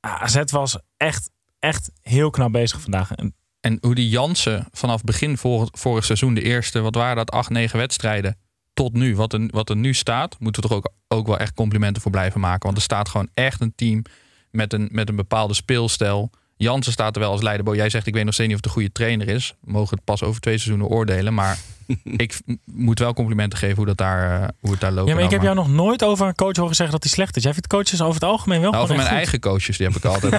[0.00, 3.12] AZ was echt, echt heel knap bezig vandaag.
[3.12, 7.50] En En hoe die Jansen vanaf begin vorig, seizoen, de eerste, wat waren dat, acht,
[7.50, 8.36] negen wedstrijden,
[8.74, 11.54] tot nu, wat er, wat er nu staat, moeten we toch ook, ook wel echt
[11.54, 12.62] complimenten voor blijven maken.
[12.62, 14.02] Want er staat gewoon echt een team
[14.50, 16.30] met een, met een bepaalde speelstijl.
[16.56, 17.76] Jansen staat er wel als leiderboy.
[17.76, 19.54] Jij zegt, ik weet nog steeds niet of het een goede trainer is.
[19.60, 21.34] We mogen het pas over twee seizoenen oordelen.
[21.34, 21.58] Maar
[22.04, 25.08] ik moet wel complimenten geven hoe, dat daar, eh, hoe het daar loopt.
[25.08, 27.36] ja, maar ik heb jou nog nooit over een coach horen zeggen dat hij slecht
[27.36, 27.42] is.
[27.42, 29.16] Jij vindt coaches over het algemeen wel Nou, gewoon over mijn goed.
[29.16, 30.34] eigen coaches, die heb ik altijd.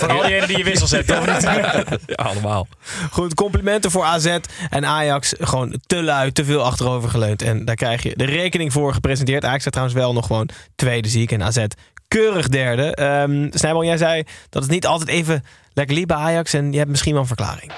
[0.00, 1.42] Van al diegenen die je wissel zet, of niet?
[2.06, 2.66] ja, allemaal.
[3.10, 4.38] Goed, complimenten voor AZ
[4.70, 5.34] en Ajax.
[5.40, 7.42] Gewoon te lui, te veel achterover geleund.
[7.42, 9.44] En daar krijg je de rekening voor gepresenteerd.
[9.44, 11.32] Ajax staat trouwens wel nog gewoon tweede ziek.
[11.32, 11.64] En AZ
[12.12, 12.94] keurig derde.
[12.94, 16.52] Ehm Snijboom, jij zei dat het niet altijd even lekker liep bij Ajax.
[16.52, 17.72] En je hebt misschien wel een verklaring.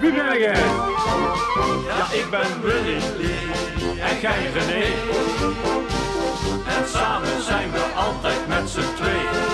[0.00, 0.60] Wie ben jij?
[1.88, 3.00] Ja, ik ben Willy.
[4.00, 4.84] En jij René.
[6.66, 9.52] En samen zijn we altijd met z'n tweeën.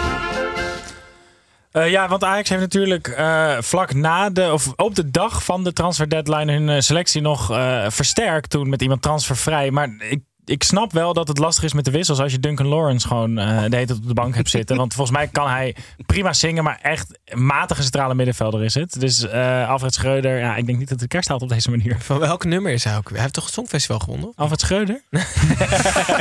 [1.73, 5.65] Eh, ja, want Ajax heeft natuurlijk eh, vlak na de, of op de dag van
[5.65, 9.71] de transfer deadline hun eh, selectie nog eh, versterkt toen met iemand transfervrij.
[9.71, 12.67] Maar ik, ik snap wel dat het lastig is met de wissels als je Duncan
[12.67, 14.77] Lawrence gewoon eh, de hele tijd op de bank hebt zitten.
[14.77, 19.01] Want volgens mij kan hij prima zingen, maar echt matige centrale middenvelder is het.
[19.01, 21.97] Dus eh, Alfred Schreuder, ja, ik denk niet dat de kerst haalt op deze manier.
[22.01, 23.11] Van welk nummer is hij ook?
[23.11, 24.33] Hij heeft toch het Songfestival gewonnen?
[24.35, 25.03] Alfred Schreuder?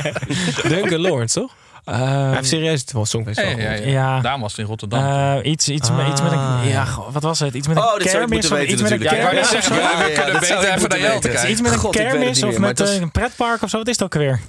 [0.73, 1.55] Duncan Lawrence, toch?
[1.88, 3.86] Eh, hij heeft serieus het Songfestival Ja, ja, ja.
[3.86, 4.19] Ja.
[4.21, 5.00] Daarom was het in Rotterdam.
[5.39, 6.38] eh, iets, iets, met, iets met een.
[6.38, 7.54] Ah, Ja, goh, wat was het?
[7.54, 10.39] Iets met een Oh, kermis moeten of weten iets met een kermis ja, we kunnen
[10.39, 11.52] beter even naar jou kijken.
[11.52, 13.78] Iets met een kermis of met was- een pretpark of zo.
[13.78, 14.39] Wat is het ook weer?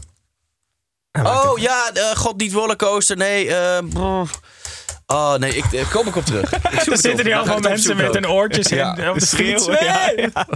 [1.22, 3.16] Oh ja, eh, God niet rollercoaster.
[3.16, 4.30] Nee, eh, brr.
[5.12, 6.52] Oh nee, ik, eh, kom ik op terug.
[6.52, 8.90] Ik Er zitten ga allemaal ik mensen met hun oortjes in Ja.
[8.90, 9.64] op de fiets.
[9.64, 10.46] Schreeuwen, ja, ja.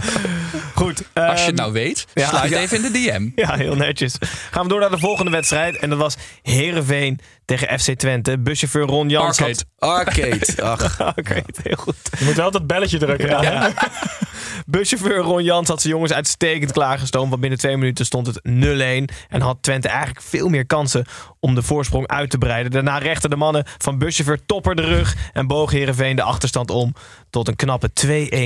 [0.75, 1.01] Goed.
[1.13, 2.27] Als je het ehm, nou weet, ja.
[2.29, 2.59] sluit Ja.
[2.59, 3.29] even in de DM.
[3.35, 4.15] Ja, heel netjes.
[4.51, 5.77] Gaan we door naar de volgende wedstrijd.
[5.77, 8.39] En dat was Herenveen tegen FC Twente.
[8.39, 9.63] Buschauffeur Ron Jans Arcade.
[9.77, 10.63] Arcade.
[10.71, 10.99] Ach.
[11.17, 11.95] Oké, heel goed.
[12.19, 13.45] Je moet wel dat belletje drukken.
[13.45, 13.69] hè?
[14.65, 17.29] Buschauffeur Ron Jans had zijn jongens uitstekend klaargestoomd.
[17.29, 19.15] Want binnen twee minuten stond het 0-1.
[19.29, 21.05] En had Twente eigenlijk veel meer kansen
[21.39, 22.71] om de voorsprong uit te breiden.
[22.71, 25.15] Daarna rechten de mannen van buschauffeur Topper de rug.
[25.33, 26.93] En boog Herenveen de achterstand om
[27.29, 27.89] tot een knappe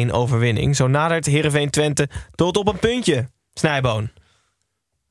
[0.07, 0.75] 2-1 overwinning.
[0.75, 3.29] Zo nadert Herenveen Twente tot op een puntje.
[3.53, 4.09] Snijboon.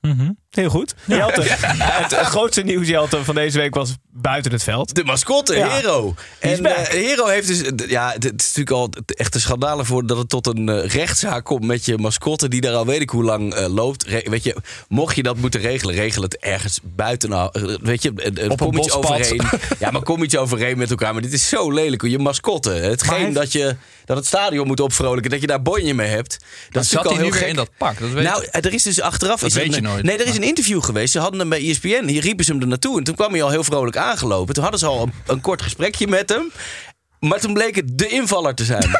[0.00, 0.30] Mhm.
[0.56, 0.94] Heel goed.
[1.04, 1.42] Jelte,
[1.78, 4.94] het eh, grootste nieuws Jelte, van deze week was buiten het veld.
[4.94, 5.68] De mascotte, Ja.
[5.68, 6.14] Hero.
[6.38, 7.62] En eh, Hero heeft dus...
[7.88, 11.44] Ja, het is natuurlijk al echt een schandaal voor dat het tot een eh, rechtszaak
[11.44, 14.02] komt met je mascotte die daar al weet ik hoe lang loopt.
[14.06, 14.56] Re- weet je,
[14.88, 17.32] mocht je dat moeten regelen, regel het ergens buiten.
[17.32, 17.46] eh,
[17.82, 18.44] weet je, een,
[19.32, 19.44] iets.
[19.78, 21.12] Ja, maar kom iets overeen met elkaar.
[21.12, 22.00] Maar dit is zo lelijk.
[22.00, 22.70] hoe Je mascotte.
[22.70, 25.30] Hetgeen dat, je, dat het stadion moet opvrolijken.
[25.30, 26.36] Dat je daar bonje mee hebt.
[26.70, 27.98] Dat is zat hij nu heel weer in dat pak.
[27.98, 29.40] Dat weet Nou, er is dus achteraf...
[29.40, 30.02] Dat is weet je een- nooit.
[30.02, 31.12] Nee, er is een interview geweest.
[31.12, 32.04] Ze hadden hem bij ESPN.
[32.06, 32.98] Hier riepen ze hem er naartoe.
[32.98, 34.54] En toen kwam hij al heel vrolijk aangelopen.
[34.54, 36.52] Toen hadden ze al een, een kort gesprekje met hem.
[37.20, 38.90] Maar toen bleek het de invaller te zijn.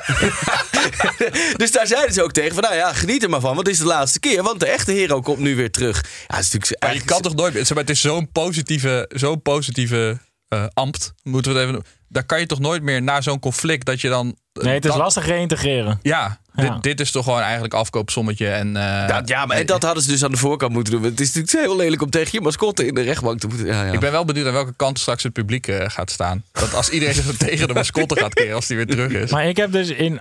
[1.60, 2.62] dus daar zeiden ze ook tegen van...
[2.62, 3.54] Nou ja, geniet er maar van.
[3.54, 4.42] Want het is de laatste keer.
[4.42, 6.04] Want de echte hero komt nu weer terug.
[6.26, 9.10] Ja, het is natuurlijk Maar je kan toch nooit zeg maar, Het is zo'n positieve,
[9.14, 12.00] zo'n positieve eh, ambt, moeten we het even noemen.
[12.08, 14.36] Daar kan je toch nooit meer na zo'n conflict dat je dan...
[14.52, 15.98] eh, Nee, het is dan- lastig reïntegreren.
[16.02, 16.62] Ja, Ja.
[16.70, 18.48] Dit, dit is toch gewoon eigenlijk afkoopsommetje.
[18.48, 21.02] En, eh, Dat, ja, maar en dat hadden ze dus aan de voorkant moeten doen.
[21.02, 23.66] Het is natuurlijk heel lelijk om tegen je mascotte in de rechtbank te moeten.
[23.66, 23.92] Ja, ja.
[23.92, 26.44] Ik ben wel benieuwd aan welke kant straks het publiek eh, gaat staan.
[26.52, 29.30] Dat als iedereen zich tegen de mascotte gaat keren als die weer terug is.
[29.30, 30.20] Maar ik heb dus in,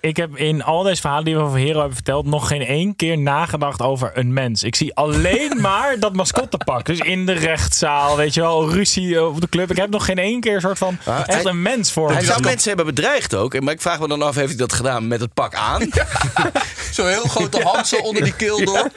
[0.00, 2.26] ik heb in al deze verhalen die we over Hero hebben verteld...
[2.26, 4.62] nog geen één keer nagedacht over een mens.
[4.62, 6.86] Ik zie alleen maar dat mascottepak.
[6.86, 9.70] Dus in de rechtszaal, weet je wel, ruzie op de club.
[9.70, 12.12] Ik heb nog geen één keer een soort van Ah, echt hij- een mens voor.
[12.12, 13.60] Hij zou mensen hebben bedreigd ook.
[13.60, 15.88] Maar ik vraag me dan af, heeft hij dat gedaan met het pak aan?
[16.92, 18.90] Zo'n heel grote hand zo onder die keel door.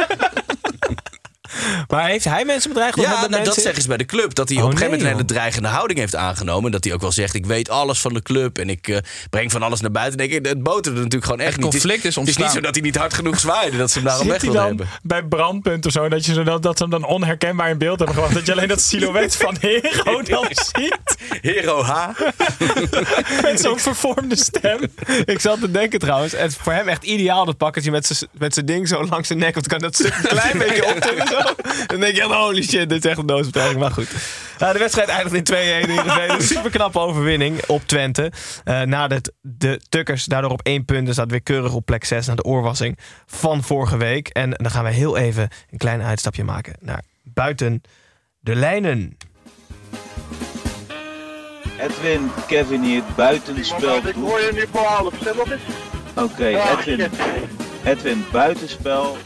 [1.87, 2.97] Maar heeft hij mensen bedreigd?
[2.97, 4.33] of Ja, nou, dat zeggen ze bij de club.
[4.33, 6.71] Dat hij Oh, op een gegeven nee, moment een hele dreigende houding heeft aangenomen.
[6.71, 8.57] Dat hij ook wel zegt, ik weet alles van de club.
[8.57, 8.97] En ik eh,
[9.29, 10.17] breng van alles naar buiten.
[10.17, 11.71] Denk ik, het boterde natuurlijk gewoon echt Het niet.
[11.71, 12.51] conflict is Het is niet ontstaan.
[12.55, 13.77] zo dat hij niet hard genoeg zwaaide.
[13.77, 14.87] Dat ze hem daarom weg wilden hebben.
[15.03, 17.97] bij brandpunt of zo, dat, je zo dat, dat ze hem dan onherkenbaar in beeld
[17.97, 18.35] hebben gebracht.
[18.35, 21.17] Dat je alleen dat silhouet van Hero dan ziet.
[21.41, 22.07] Hero H.
[23.41, 24.79] Met zo'n vervormde stem.
[25.25, 28.29] Ik zat te denken trouwens, het is voor hem echt ideaal dat pakketje met zijn
[28.37, 29.53] met zijn ding zo langs zijn nek.
[29.53, 31.37] Want dan kan dat stuk een klein beetje optillen zo.
[31.87, 33.79] Dan denk je, echt, holy shit, dit is echt een doosbedreiging.
[33.79, 34.09] Maar goed.
[34.59, 36.29] Nou, de wedstrijd eindigt in 2-1 Heerenveen.
[36.29, 38.31] Een super knappe overwinning op Twente.
[38.63, 42.27] Eh nadat de Tukkers daardoor op één punt dus staat weer keurig op plek 6
[42.27, 44.27] na de oorwassing van vorige week.
[44.27, 47.81] En dan gaan we heel even een klein uitstapje maken naar buiten
[48.39, 49.17] de lijnen.
[51.79, 53.95] Edwin, Kevin hier, buitenspel.
[53.95, 55.13] Ik hoor je nu voor half?
[56.15, 57.11] Oké, Edwin.
[57.83, 59.17] Edwin, buitenspel.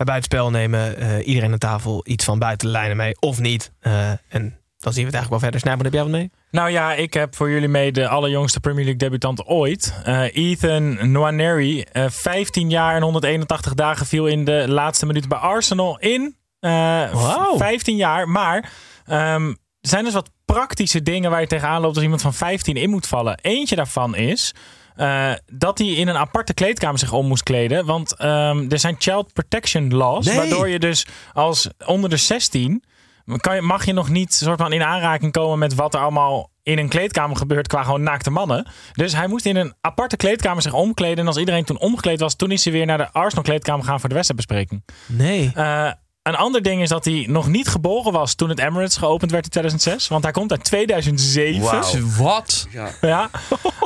[0.00, 3.72] Bij buitenspel nemen eh, iedereen aan tafel iets van buiten de lijnen mee of niet.
[3.80, 5.60] Eh, en dan zien we het eigenlijk wel verder.
[5.60, 6.30] Snijboom, heb jij wat mee?
[6.50, 9.94] Nou ja, ik heb voor jullie mee de allerjongste Premier League debutant ooit.
[10.04, 15.38] Eh, Ethan Nwaneri, eh 15 jaar en 181 dagen, viel in de laatste minuten bij
[15.38, 16.36] Arsenal in.
[16.60, 17.56] Wauw.
[17.56, 18.72] 15 jaar, maar
[19.06, 19.48] ehm,
[19.80, 22.90] er zijn dus wat praktische dingen waar je tegenaan loopt als iemand van 15 in
[22.90, 23.38] moet vallen.
[23.42, 24.54] Eentje daarvan is
[25.00, 27.86] eh, dat hij in een aparte kleedkamer zich om moest kleden.
[27.86, 30.36] Want ehm, er zijn child protection laws, Nee.
[30.36, 32.84] waardoor je dus als onder de 16
[33.36, 36.50] kan je, mag je nog niet soort van in aanraking komen met wat er allemaal
[36.62, 38.66] in een kleedkamer gebeurt qua gewoon naakte mannen.
[38.92, 41.18] Dus hij moest in een aparte kleedkamer zich omkleden.
[41.18, 44.00] En als iedereen toen omgekleed was, toen is hij weer naar de Arsenal kleedkamer gaan
[44.00, 44.84] voor de wedstrijdbespreking.
[45.06, 45.50] Nee.
[45.54, 49.30] Eh, een ander ding is dat hij nog niet geboren was toen het Emirates geopend
[49.30, 50.08] werd in 2006.
[50.08, 51.62] Want hij komt uit 2007.
[51.62, 51.82] Wauw.
[52.18, 52.66] Wat?
[53.00, 53.30] Ja.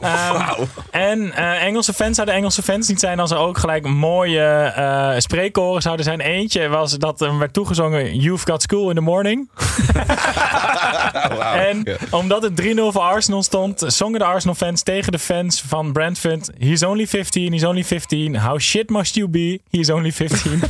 [0.01, 4.41] Ehm, En eh, Engelse fans zouden Engelse fans niet zijn als er ook gelijk mooie
[4.41, 6.21] eh spreekkoren zouden zijn.
[6.21, 9.49] Eentje was dat er werd toegezongen You've Got School in the Morning.
[11.69, 15.93] En omdat het 3-0 voor Arsenal stond, zongen de Arsenal fans tegen de fans van
[15.93, 16.51] Brentford.
[16.59, 18.37] He's only 15, he's only 15.
[18.37, 19.61] How shit must you be?
[19.71, 20.63] He's only 15.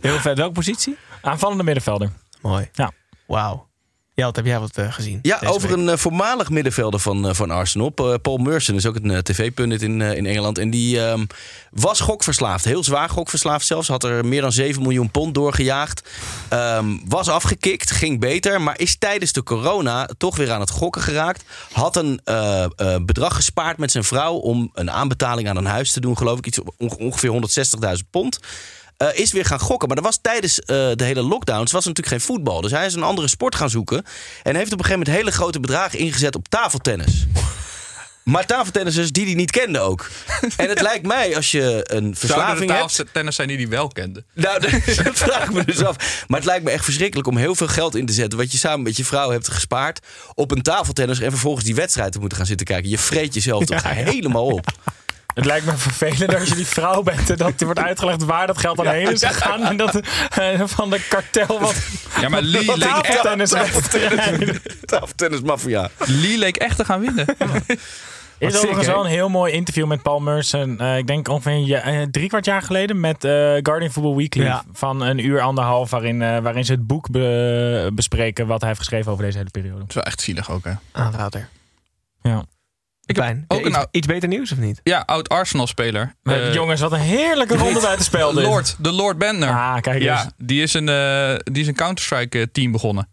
[0.00, 0.31] Heel vet.
[0.34, 0.96] Welke positie?
[1.22, 2.10] Aanvallende middenvelder.
[2.40, 2.68] Mooi.
[2.72, 2.92] Ja.
[3.26, 3.70] Wauw.
[4.14, 5.18] Jelt, heb jij wat eh, gezien?
[5.22, 5.78] Ja, over week?
[5.78, 7.88] een eh, voormalig middenvelder van, eh, van Arsenal.
[7.88, 10.58] Pa- Paul Merson is ook een eh, tv-pundit in, eh, in Engeland.
[10.58, 11.24] En die ehm,
[11.70, 12.64] was gokverslaafd.
[12.64, 13.88] Heel zwaar gokverslaafd zelfs.
[13.88, 16.08] Had er meer dan 7 miljoen pond doorgejaagd.
[16.48, 18.60] Ehm, was afgekikt, ging beter.
[18.60, 21.44] Maar is tijdens de corona toch weer aan het gokken geraakt.
[21.72, 22.70] Had een eh, eh,
[23.04, 24.34] bedrag gespaard met zijn vrouw...
[24.34, 26.16] om een aanbetaling aan een huis te doen.
[26.16, 26.60] Geloof ik iets
[26.98, 28.38] ongeveer 160.000 pond.
[29.02, 29.88] Eh, is weer gaan gokken.
[29.88, 32.60] Maar er was tijdens eh, de hele lockdowns was natuurlijk geen voetbal.
[32.60, 34.04] Dus hij is een andere sport gaan zoeken.
[34.42, 37.26] En heeft op een gegeven moment hele grote bedragen ingezet op tafeltennis.
[38.22, 40.10] Maar tafeltennissers die hij niet kende ook.
[40.56, 43.04] En het lijkt mij als je een verslaving er hebt...
[43.12, 44.24] tennis zijn die die wel kende?
[44.34, 44.60] Nou,
[45.04, 46.24] dat vraag ik me dus af.
[46.28, 48.38] Maar het lijkt me echt verschrikkelijk om heel veel geld in te zetten...
[48.38, 50.06] wat je samen met je vrouw hebt gespaard...
[50.34, 52.90] op een tafeltennis en vervolgens die wedstrijd te moeten gaan zitten kijken.
[52.90, 54.66] Je vreet jezelf toch helemaal op.
[55.34, 58.46] Het lijkt me vervelend als je die vrouw bent en dat er wordt uitgelegd waar
[58.46, 59.62] dat geld aan heen is gegaan.
[59.64, 61.74] En dat eh, van de kartel wat.
[62.20, 63.50] Ja, maar Lee wat leek echt- tafeltennis
[64.84, 65.90] Tafeltennis maffia.
[66.06, 67.26] Lee leek echt te gaan winnen.
[68.38, 70.78] Er is overigens wel een heel mooi interview met Paul Merson.
[70.80, 73.30] eh, ik denk ongeveer een ja- eh, drie kwart jaar geleden met eh
[73.62, 74.42] Guardian Football Weekly.
[74.44, 74.64] Ja.
[74.72, 78.80] Van een uur, anderhalf, waarin, eh, waarin ze het boek be- bespreken wat hij heeft
[78.80, 79.78] geschreven over deze hele periode.
[79.78, 80.72] Dat is wel echt zielig ook, hè?
[80.92, 81.48] Aanrader.
[82.22, 82.44] Ja.
[83.06, 83.44] Ik Pijn.
[83.48, 84.80] ook Iets, iets beter nieuws of niet?
[84.82, 86.14] Ja, oud Arsenal-speler.
[86.22, 88.32] Maar Eh, jongens, wat een heerlijke ronde bij het spel.
[88.32, 88.44] dit.
[88.44, 89.48] Lord, de Lord Bentner.
[89.48, 90.04] Ah, kijk eens.
[90.04, 93.08] Ja, die is een, eh, die is een Counter-Strike-team begonnen.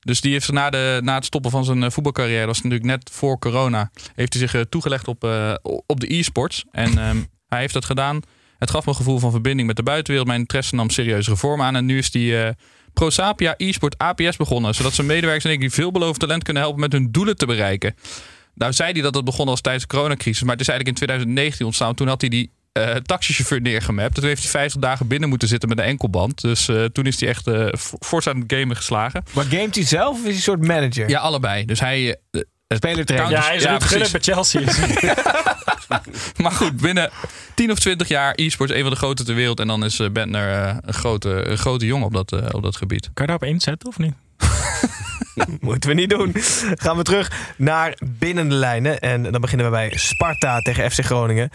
[0.00, 2.84] Dus die heeft na, de, na het stoppen van zijn eh, voetbalcarrière, dat was natuurlijk
[2.84, 5.54] net voor corona, heeft hij zich eh, toegelegd op, eh,
[5.86, 6.64] op de e-sports.
[6.72, 7.16] En ehm,
[7.48, 8.20] hij heeft dat gedaan.
[8.58, 10.28] Het gaf me een gevoel van verbinding met de buitenwereld.
[10.28, 11.76] Mijn interesse nam serieuze reform aan.
[11.76, 12.50] En nu is die eh
[12.92, 14.74] ProSapia e-sport APS begonnen.
[14.74, 17.94] Zodat zijn medewerkers en ik die veelbelovend talent kunnen helpen met hun doelen te bereiken.
[18.54, 20.42] Nou zei hij dat het begonnen was tijdens de coronacrisis.
[20.42, 21.94] Maar het is eigenlijk in 2019 ontstaan.
[21.94, 24.14] Toen had hij die eh, taxichauffeur neergemapt.
[24.14, 26.40] Toen heeft hij 50 dagen binnen moeten zitten met een enkelband.
[26.40, 27.66] Dus eh, toen is hij echt eh
[28.00, 29.24] fors aan het gamen geslagen.
[29.32, 31.08] Maar gamet hij zelf of is hij een soort manager?
[31.08, 31.64] Ja, allebei.
[31.64, 32.16] Dus hij...
[32.30, 33.30] het Spelertrainer.
[33.30, 34.34] Ja, hij is Ruud Gullit precies.
[34.34, 35.14] bij Chelsea.
[36.42, 37.10] Maar goed, binnen
[37.54, 39.60] 10 of 20 jaar e-sports een van de grote ter wereld.
[39.60, 42.76] En dan is eh, Bentner een, grote, een grote jongen op dat, eh, op dat
[42.76, 43.02] gebied.
[43.02, 44.14] Kan je daarop inzetten of niet?
[45.60, 46.32] Moeten we niet doen.
[46.74, 49.00] Gaan we terug naar binnen de lijnen.
[49.00, 51.50] En dan beginnen we bij Sparta tegen FC Groningen.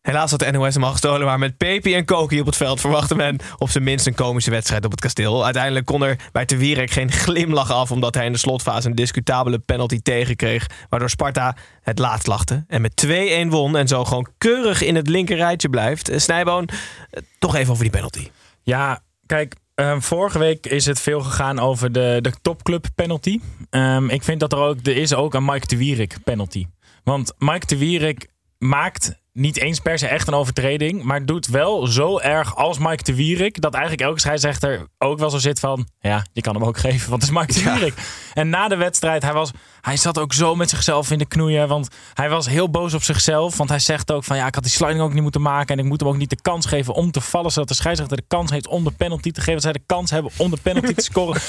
[0.00, 2.80] Helaas had de NOS hem al gestolen, maar met Pepi en Koki op het veld
[2.80, 5.44] verwachtte men op zijn minst een komische wedstrijd op het kasteel.
[5.44, 8.94] Uiteindelijk kon er bij Te Wierek geen glimlach af, omdat hij in de slotfase een
[8.94, 13.06] discutabele penalty tegenkreeg, waardoor Sparta het laatst lachte en met
[13.46, 16.08] 2-1 won en zo gewoon keurig in het linkerrijtje blijft.
[16.08, 16.68] Eh, Snijboon,
[17.10, 18.30] eh, toch even over die penalty.
[18.62, 23.40] Ja, kijk, ehm, vorige week is het veel gegaan over de, de topclub penalty.
[23.70, 26.66] Ehm, ik vind dat er ook, er is ook een Mike de Wierik penalty.
[27.04, 31.86] Want Mike de Wierik maakt niet eens per se echt een overtreding, maar doet wel
[31.86, 35.88] zo erg als Mike de Wierik, dat eigenlijk elke scheidsrechter ook wel zo zit van,
[36.00, 37.94] ja, je kan hem ook geven, want het is Mike de Wierik.
[38.34, 41.68] En na de wedstrijd, hij, was, hij zat ook zo met zichzelf in de knoeien,
[41.68, 44.64] want hij was heel boos op zichzelf, want hij zegt ook van, ja, ik had
[44.64, 46.94] die sliding ook niet moeten maken en ik moet hem ook niet de kans geven
[46.94, 49.62] om te vallen, zodat de scheidsrechter de kans heeft om de penalty te geven, dat
[49.62, 51.40] zij de kans hebben om de penalty te scoren.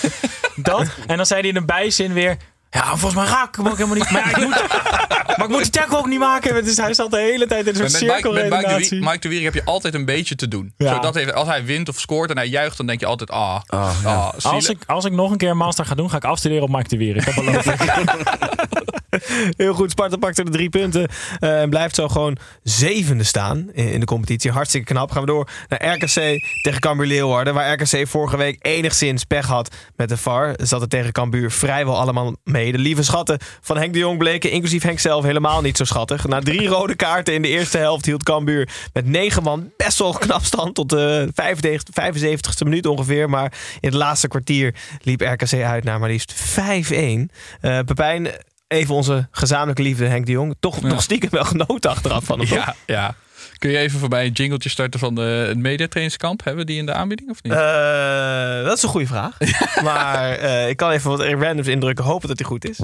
[0.55, 0.87] dat.
[1.07, 2.37] En dan zei hij in een bijzin weer,
[2.71, 4.11] ja, volgens mij raak ik hem ook helemaal niet.
[4.11, 4.63] Maar, ja, ik moet,
[5.37, 6.63] maar ik moet die tackle ook niet maken.
[6.63, 8.89] Dus hij zat de hele tijd in zo'n Met, Mike, met Mike, de cirkelredenatie.
[8.99, 10.73] Wie- Mike de Wierik heb je altijd een beetje te doen.
[10.77, 10.93] Ja.
[10.93, 13.59] Zodat even, als hij wint of scoort en hij juicht, dan denk je altijd, ah,
[13.67, 14.69] ah, Als zielig.
[14.69, 16.89] ik, als ik nog een keer een master ga doen, ga ik afstuderen op Mike
[16.89, 17.25] de Wierik.
[17.25, 17.81] Dat beloof ik.
[19.57, 21.07] Heel goed, Sparta pakte de drie punten
[21.39, 24.51] eh, en blijft zo gewoon zevende staan in, de competitie.
[24.51, 25.11] Hartstikke knap.
[25.11, 26.13] Gaan we door naar RKC
[26.61, 27.53] tegen Cambuur Leeuwarden.
[27.53, 30.53] Waar RKC vorige week enigszins pech had met de VAR.
[30.57, 32.71] Zat het tegen Cambuur vrijwel allemaal mee.
[32.71, 36.27] De lieve schatten van Henk de Jong bleken, inclusief Henk zelf, helemaal niet zo schattig.
[36.27, 40.13] Na drie rode kaarten in de eerste helft hield Cambuur met negen man best wel
[40.13, 43.29] knap stand tot de 95, 75ste minuut ongeveer.
[43.29, 47.35] Maar in het laatste kwartier liep RKC uit naar maar liefst 5-1.
[47.61, 48.27] Eh Pepijn,
[48.71, 50.55] even onze gezamenlijke liefde Henk de Jong.
[50.59, 52.47] Toch nog stiekem wel genoten achteraf van hem.
[52.47, 52.57] toch?
[52.57, 53.15] Ja, ja.
[53.57, 56.43] Kun je even voorbij een jingletje starten van de, het mediatrainingskamp?
[56.43, 57.53] Hebben we die in de aanbieding of niet?
[57.53, 59.37] Eh, dat is een goede vraag.
[59.83, 62.05] maar eh, ik kan even wat randoms indrukken.
[62.05, 62.79] Hopen dat hij goed is.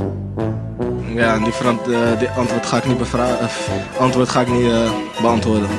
[1.15, 3.37] Ja, die, verant- eh, die antwoord ga ik niet, bevra-
[3.99, 5.69] antwoord ga ik niet eh, beantwoorden.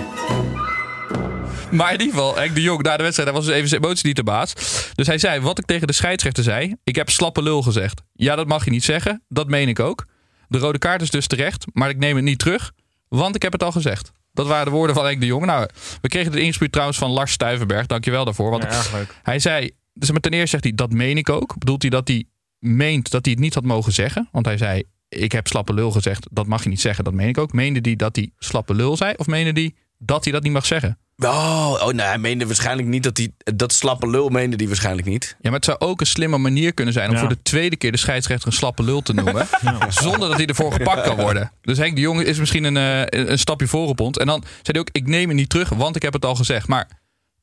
[1.70, 3.82] Maar in ieder geval, Henk de Jong na de wedstrijd, hij was dus even zijn
[3.82, 4.52] emotie niet de baas.
[4.94, 8.02] Dus hij zei, wat ik tegen de scheidsrechter zei, ik heb slappe lul gezegd.
[8.12, 10.06] Ja, dat mag je niet zeggen, dat meen ik ook.
[10.48, 12.72] De rode kaart is dus terecht, maar ik neem het niet terug,
[13.08, 14.12] want ik heb het al gezegd.
[14.32, 15.44] Dat waren de woorden van Henk de Jong.
[15.46, 15.68] Nou,
[16.00, 18.50] we kregen het ingespuurd trouwens van Lars Stuyvenberg, dankjewel daarvoor.
[18.50, 19.14] Want Ja, leuk.
[19.22, 21.58] hij zei, dus maar ten eerste zegt hij, dat meen ik ook.
[21.58, 22.24] Bedoelt hij dat hij
[22.58, 24.28] meent dat hij het niet had mogen zeggen?
[24.32, 27.28] Want hij zei, ik heb slappe lul gezegd, dat mag je niet zeggen, dat meen
[27.28, 27.52] ik ook.
[27.52, 30.66] Meende hij dat hij slappe lul zei, of meende hij dat hij dat niet mag
[30.66, 30.98] zeggen?
[31.24, 33.32] Oh, oh nee, hij meende waarschijnlijk niet dat hij...
[33.54, 35.36] Dat slappe lul meende hij waarschijnlijk niet.
[35.40, 37.20] Ja, maar het zou ook een slimme manier kunnen zijn om Ja.
[37.20, 39.46] voor de tweede keer de scheidsrechter een slappe lul te noemen.
[39.88, 41.52] Zonder dat hij ervoor gepakt kan worden.
[41.62, 44.16] Dus Henk de Jong is misschien een, eh, een stapje voor op ons.
[44.18, 46.34] En dan zei hij ook, ik neem het niet terug, want ik heb het al
[46.34, 46.68] gezegd.
[46.68, 46.88] Maar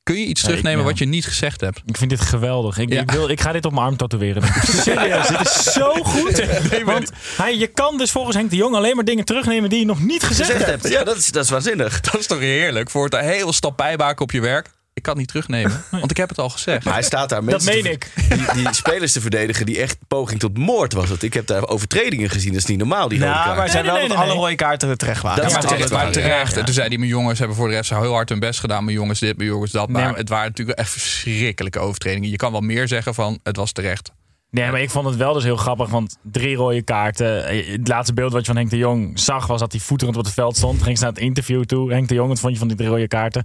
[0.06, 0.86] kun je iets ik- terugnemen ja.
[0.86, 1.82] wat je niet gezegd hebt?
[1.86, 2.78] Ik vind dit geweldig.
[2.78, 3.02] Ik, Ja.
[3.02, 4.44] ik, wil, ik ga dit op mijn arm tatoeëren.
[4.84, 6.44] Serieus, dit is zo goed.
[6.84, 9.86] Want hij, je kan dus volgens Henk de Jong alleen maar dingen terugnemen die je
[9.86, 10.90] nog niet gezegd, hebt.
[10.90, 12.00] Ja, dat is, dat is waanzinnig.
[12.00, 12.90] Dat is toch heerlijk?
[12.90, 14.70] Voor het een hele stap bijbaken op je werk.
[14.96, 16.84] Ik kan het niet terugnemen, want ik heb het al gezegd.
[16.84, 18.12] Maar hij staat daar Dat mensen meen te- ik.
[18.54, 21.24] Die, die spelers te verdedigen die echt poging tot moord was het.
[21.24, 23.58] Ik heb daar overtredingen gezien, dat is niet normaal, die rode Nou, kaart.
[23.58, 24.44] maar zijn Nee, wel nee, dat nee, alle nee.
[24.44, 25.42] rode kaarten terecht waren.
[25.44, 25.88] Dat Ja, is maar terecht.
[25.90, 26.52] terecht, maar waar, terecht.
[26.54, 26.60] ja.
[26.60, 28.84] En toen zei hij, mijn jongens hebben voor de rest heel hard hun best gedaan.
[28.84, 29.90] Mijn jongens dit, mijn jongens dat.
[29.90, 32.30] Maar het waren natuurlijk echt verschrikkelijke overtredingen.
[32.30, 34.12] Je kan wel meer zeggen van, het was terecht.
[34.52, 37.44] Nee, maar ik vond het wel dus heel grappig, want drie rode kaarten.
[37.72, 40.24] Het laatste beeld wat je van Henk de Jong zag, was dat hij voeterend op
[40.26, 40.84] het veld stond.
[40.84, 41.92] Ging ze naar het interview toe.
[41.92, 43.44] Henk de Jong, wat vond je van die drie rode kaarten?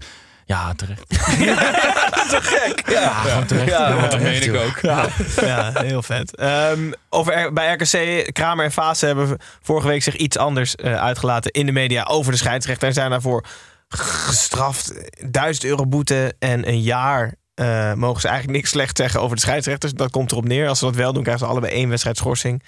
[0.50, 1.08] Ja, terecht.
[2.30, 2.90] Te gek.
[2.90, 3.68] Ja, gewoon terecht.
[3.68, 4.78] Ja, Ja, dat meen ik ook.
[4.80, 5.08] Ja,
[5.40, 6.36] ja, heel vet.
[6.36, 11.50] Ehm, over, bij RKC, Kramer en Fase hebben vorige week zich iets anders eh, uitgelaten
[11.50, 12.88] in de media over de scheidsrechter.
[12.88, 13.44] En zijn daarvoor
[13.88, 14.92] gestraft.
[15.30, 19.42] 1000 euro boete en een jaar eh, mogen ze eigenlijk niks slecht zeggen over de
[19.42, 19.92] scheidsrechters.
[19.92, 20.68] Dat komt erop neer.
[20.68, 22.62] Als ze dat wel doen, krijgen ze allebei één wedstrijd schorsing.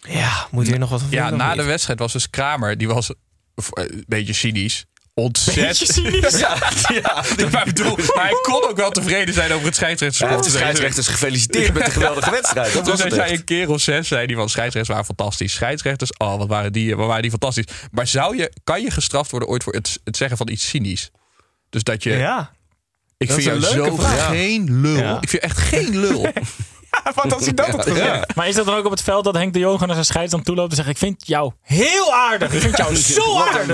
[0.00, 3.10] Ja, moet hier nog wat van Ja, na de wedstrijd was dus Kramer, die was
[3.10, 3.14] eh,
[3.72, 4.84] een beetje cynisch.
[5.14, 5.66] Ontzettend.
[5.78, 6.38] Beetje cynisch?
[6.38, 6.56] Ja,
[6.88, 7.24] ja.
[7.50, 10.50] Maar, ik bedoel, maar hij kon ook wel tevreden zijn over het Hij heeft de
[10.50, 12.72] scheidsrechters gefeliciteerd met de geweldige wedstrijd.
[12.72, 13.38] Dat Dus was hij het zei echt.
[13.38, 15.52] een keer of zes, zei die van scheidsrechters waren fantastisch.
[15.52, 17.64] Scheidsrechters, oh, wat waren die, wat waren die fantastisch.
[17.90, 21.10] Maar zou je, kan je gestraft worden ooit voor het, het zeggen van iets cynisch?
[21.70, 22.50] Dus dat je, Ja.
[23.16, 24.26] ik dat vind jou zo vraag.
[24.28, 24.96] geen lul.
[24.96, 25.18] Ja.
[25.20, 26.26] Ik vind je echt geen lul.
[27.14, 28.34] Wat als hij dat had gezegd?
[28.34, 30.06] Maar is dat dan ook op het veld dat Henk de Jong gewoon naar zijn
[30.06, 32.52] scheids dan toeloopt en zegt: Ik vind jou heel aardig.
[32.52, 33.66] Ik vind jou zo aardig.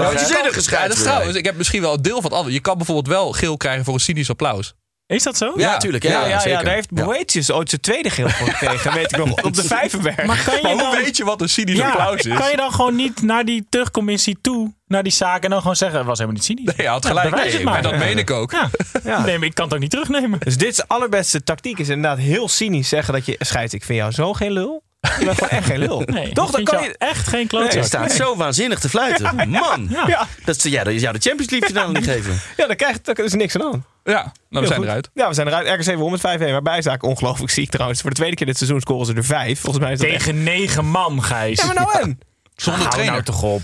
[0.81, 2.55] Ja, dat is trouwens, ik heb misschien wel een deel van het andere.
[2.55, 4.75] Je kan bijvoorbeeld wel geel krijgen voor een cynisch applaus.
[5.09, 5.53] Is dat zo?
[5.57, 6.03] Ja, tuurlijk.
[6.05, 8.93] Ja, Ja, ja, daar heeft Boetius ooit zijn tweede geel voor gekregen.
[8.95, 9.43] weet ik nog.
[9.43, 10.25] Op de Vijverberg.
[10.25, 12.37] Maar kan je Maar hoe dan, weet je wat een cynisch ja, applaus is?
[12.37, 15.77] kan je dan gewoon niet naar die terugcommissie toe, naar die zaak en dan gewoon
[15.77, 16.75] zeggen: Het was helemaal niet cynisch?
[16.77, 17.35] Nee, je had gelijk.
[17.35, 17.73] Nee, maar.
[17.73, 18.53] maar dat meen ik ook.
[18.53, 18.71] Ja.
[19.05, 19.21] Ja.
[19.25, 20.39] Nee, maar ik kan het ook niet terugnemen.
[20.41, 21.79] Dus dit is allerbeste tactiek.
[21.79, 23.37] Is inderdaad heel cynisch zeggen dat je...
[23.39, 24.83] Scheids, ik vind jou zo geen lul.
[25.19, 26.03] Je bent gewoon echt geen lul.
[26.07, 26.59] Nee, Toch?
[26.59, 26.95] ik Dan kan je...
[26.99, 27.85] echt geen Je klootzak.
[27.85, 29.49] staat zo waanzinnig te fluiten.
[29.51, 30.27] Man, Ja.
[30.45, 32.41] dat is, ja, dat is jou de Champions League finale niet geven.
[32.57, 33.13] Ja, dan krijg je...
[33.13, 33.85] Er is niks aan aan.
[34.09, 34.89] Ja, nou, we zijn goed.
[34.89, 35.11] eruit.
[35.15, 35.87] Ja, we zijn eruit.
[35.87, 36.41] RKC won met 5-1.
[36.41, 38.01] Maar bijzaak ongelooflijk ziek trouwens.
[38.01, 39.61] Voor de tweede keer dit seizoen scoren ze er vijf.
[39.61, 40.19] Volgens mij is dat echt...
[40.19, 41.61] Tegen negen man, Gijs.
[41.61, 42.19] Ja, maar nou en?
[42.55, 43.13] Zonder Hou trainer.
[43.13, 43.63] nou toch op.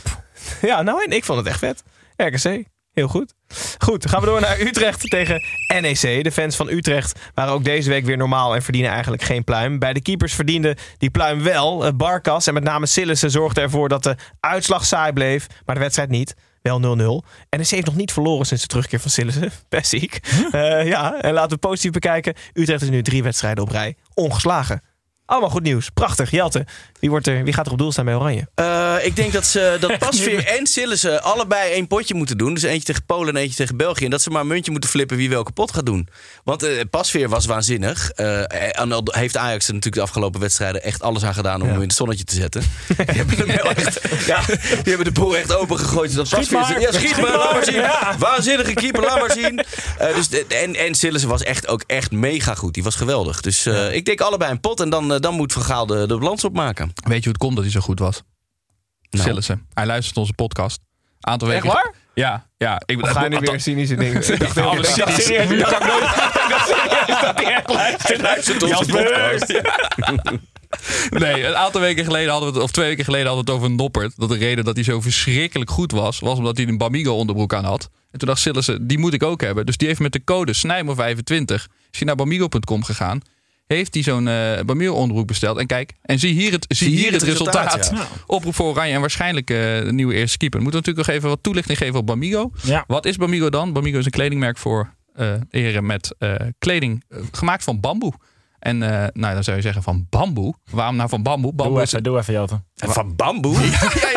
[0.62, 1.10] Ja, nou en?
[1.10, 1.82] Ik vond het echt vet.
[2.16, 2.64] RKC.
[2.94, 3.34] Heel goed.
[3.78, 5.42] Goed, gaan we door naar Utrecht tegen
[5.80, 6.24] NEC.
[6.24, 9.78] De fans van Utrecht waren ook deze week weer normaal en verdienen eigenlijk geen pluim.
[9.78, 11.86] Bij de keepers verdiende die pluim wel.
[11.86, 15.80] Eh, Barkas en met name Sillissen zorgden ervoor dat de uitslag saai bleef, maar de
[15.80, 16.34] wedstrijd niet.
[16.62, 17.24] Wel 0-0.
[17.50, 19.50] NEC heeft nog niet verloren sinds de terugkeer van Sillissen.
[19.68, 20.20] Best ziek.
[20.50, 22.34] Eh, ja, en laten we positief bekijken.
[22.52, 23.96] Utrecht is nu drie wedstrijden op rij.
[24.14, 24.82] Ongeslagen.
[25.26, 25.90] Allemaal goed nieuws.
[25.90, 26.30] Prachtig.
[26.30, 26.66] Jelte,
[27.00, 28.48] wie, wordt er, wie gaat er op doel staan bij Oranje?
[28.54, 32.54] Eh, ik denk dat, ze, dat Pasveer en Sillissen allebei één potje moeten doen.
[32.54, 34.04] Dus eentje tegen Polen en eentje tegen België.
[34.04, 36.08] En dat ze maar een muntje moeten flippen wie welke pot gaat doen.
[36.44, 38.10] Want eh Pasveer was waanzinnig.
[38.10, 41.68] Eh, en al heeft Ajax er natuurlijk de afgelopen wedstrijden echt alles aan gedaan om
[41.68, 42.60] hem in het zonnetje te zetten.
[42.86, 46.10] die, hebben hem echt, ja, die hebben de boel echt open gegooid.
[46.10, 46.66] Zodat Schiet Pasveer maar.
[46.66, 47.38] zei, ja, schiet, Schiet maar, maar.
[47.38, 47.74] laat maar zien.
[47.74, 48.16] Ja.
[48.18, 49.64] Waanzinnige keeper, laat maar zien.
[50.14, 52.74] Dus en, en Sillissen was echt ook echt mega goed.
[52.74, 53.40] Die was geweldig.
[53.40, 54.80] Dus ik denk allebei een pot.
[54.80, 56.92] En dan, eh, dan moet Van Gaal de, de balans opmaken.
[56.94, 58.22] Weet je hoe het komt dat hij zo goed was?
[59.10, 59.24] Nou.
[59.28, 59.66] Sillissen.
[59.74, 60.80] Hij luistert onze podcast.
[61.20, 61.64] Aantal weken.
[61.64, 61.94] Echt waar?
[62.14, 62.82] Ja, ja.
[62.86, 64.22] Ik, ga je nu weer cynische dingen?
[64.32, 68.20] Ik dacht, Alle ik dacht serieus, ik nooit- dat hij echt luistert.
[68.20, 69.60] luistert onze podcast.
[71.10, 73.60] Nee, een aantal weken geleden hadden we het, of twee weken geleden hadden we het
[73.60, 74.12] over Noppert.
[74.16, 77.54] Dat de reden dat hij zo verschrikkelijk goed was, was omdat hij een Bamigo onderbroek
[77.54, 77.88] aan had.
[78.10, 79.66] En toen dacht Sillissen, die moet ik ook hebben.
[79.66, 83.20] Dus die heeft met de code Snijmer25, is hij naar bamigo.com gegaan.
[83.66, 85.58] Heeft hij zo'n eh Bamigo onderbroek besteld.
[85.58, 87.90] En kijk, en zie hier het, zie hier het resultaat.
[87.94, 88.06] ja.
[88.26, 90.60] Oproep voor Oranje en waarschijnlijk eh, de nieuwe eerste keeper.
[90.62, 92.50] Moeten we natuurlijk nog even wat toelichting geven op Bamigo.
[92.62, 92.84] Ja.
[92.86, 93.72] Wat is Bamigo dan?
[93.72, 98.12] Bamigo is een kledingmerk voor eh heren met eh, kleding gemaakt van bamboe.
[98.64, 100.54] En eh, nou, dan zou je zeggen van bamboe.
[100.70, 101.52] Waarom nou van bamboe?
[101.52, 102.60] Bamboe Doe is even, doe even, Jelte.
[102.74, 103.60] Van bamboe?
[103.60, 103.68] ja,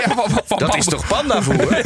[0.06, 0.94] ja, van, van- van Dat is bamboe.
[0.94, 1.82] toch pandavoer?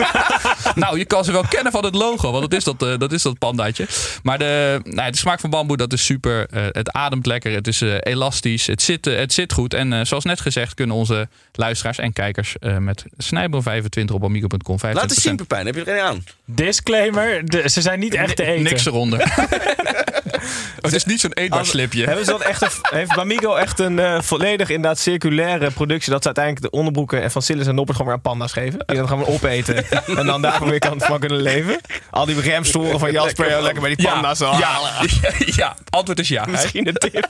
[0.76, 3.12] Nou, je kan ze wel kennen van het logo, want dat is dat, eh, dat,
[3.12, 3.88] is dat pandaatje.
[4.24, 6.47] Maar de, nou, de smaak van bamboe, dat is super.
[6.49, 9.74] Eh, het ademt lekker, het is eh, elastisch, het zit, het zit goed.
[9.74, 14.78] En eh, zoals net gezegd kunnen onze luisteraars en kijkers eh, met Snijboom25 op amigo.com
[14.78, 14.91] 25%.
[14.93, 15.66] Laat eens zien, Pepijn.
[15.66, 16.24] Heb je er een aan?
[16.45, 18.64] Disclaimer, de- ze zijn niet echt te eten.
[18.64, 19.20] Niks eronder.
[20.82, 22.05] het is niet zo'n eetbaar slipje.
[22.05, 26.12] Hebben ze dat echt een, heeft Bamigo echt een eh, volledig inderdaad circulaire productie...
[26.12, 28.84] dat ze uiteindelijk de onderbroeken en van Sillis en Noppert gewoon weer aan panda's geven?
[28.86, 29.86] Die dan gewoon opeten
[30.20, 31.82] en dan daarvan weer kan, van kunnen leven?
[32.10, 34.39] Al die remstoren van Jasper, lekker, lekker bij die Ja, panda's.
[34.39, 34.91] ja, halen.
[35.62, 36.45] ja, antwoord is ja.
[36.45, 37.28] Misschien een tip.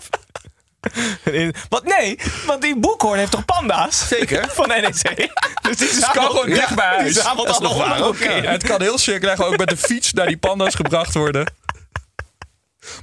[1.69, 4.07] Wat nee, want die boekhoorn heeft toch panda's?
[4.07, 4.47] Zeker.
[4.53, 5.29] Van NEC.
[5.61, 7.13] Dus die Het kan gewoon dicht bij Die huis.
[7.21, 8.43] zamelt Dat is nog waar.
[8.43, 11.53] Ja, het kan heel circulair ook met de fiets naar die panda's gebracht worden.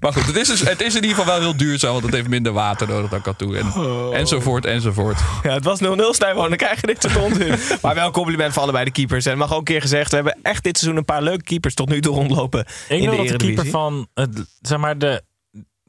[0.01, 2.15] Maar goed, het is, dus, het is in ieder geval wel heel duurzaam, want het
[2.15, 3.55] heeft minder water nodig dan katoen.
[3.57, 3.73] En,
[4.13, 5.19] Enzovoort, enzovoort.
[5.43, 6.49] Ja, het was 0-0 Snijboon.
[6.49, 7.55] Dan krijg je dit soort onzin.
[7.83, 9.27] maar wel een compliment voor allebei de keepers.
[9.27, 11.75] En mag ook een keer gezegd, we hebben echt dit seizoen een paar leuke keepers
[11.75, 12.61] tot nu toe rondlopen.
[12.89, 15.23] Ik in de dat de keeper van, het, zeg maar, de,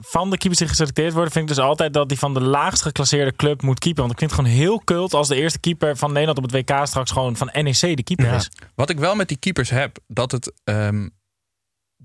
[0.02, 2.82] van de keepers die geselecteerd worden, vind ik dus altijd dat die van de laagst
[2.82, 4.02] geclasseerde club moet keepen.
[4.02, 6.54] Want ik vind het gewoon heel kult als de eerste keeper van Nederland op het
[6.70, 8.36] WK straks gewoon van NEC de keeper Ja.
[8.36, 8.50] is.
[8.76, 10.54] Wat ik wel met die keepers heb, dat het.
[10.64, 11.08] ehm,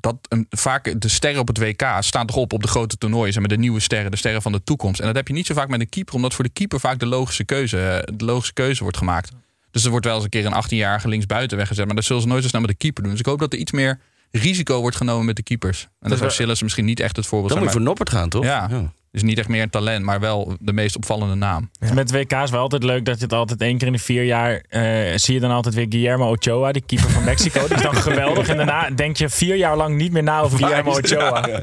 [0.05, 3.35] dat een, vaak de sterren op het WK staan toch op op de grote toernooien.
[3.35, 5.01] En met de nieuwe sterren, de sterren van de toekomst.
[5.01, 6.99] En dat heb je niet zo vaak met een keeper, omdat voor de keeper vaak
[6.99, 9.31] de logische keuze, eh, de logische keuze wordt gemaakt.
[9.71, 11.87] Dus er wordt wel eens een keer een 18-jarige linksbuiten weggezet.
[11.87, 13.13] Maar dat zullen ze nooit zo snel met de keeper doen.
[13.13, 14.01] Dus ik hoop dat er iets meer
[14.31, 15.89] risico wordt genomen met de keepers.
[16.01, 17.87] En dat zou Sillis misschien niet echt het voorbeeld Dan moet je zijn.
[17.87, 18.45] voor Noppert gaan, toch?
[18.45, 21.71] Ja, dus niet echt meer een talent, maar wel de meest opvallende naam.
[21.93, 24.25] Met WK is wel altijd leuk dat je het altijd één keer in de vier
[24.25, 24.83] jaar eh,
[25.17, 27.67] zie je dan altijd weer Guillermo Ochoa, die keeper van Mexico.
[27.67, 28.49] Die is dan geweldig.
[28.49, 31.47] En daarna denk je vier jaar lang niet meer na over Guillermo Ochoa.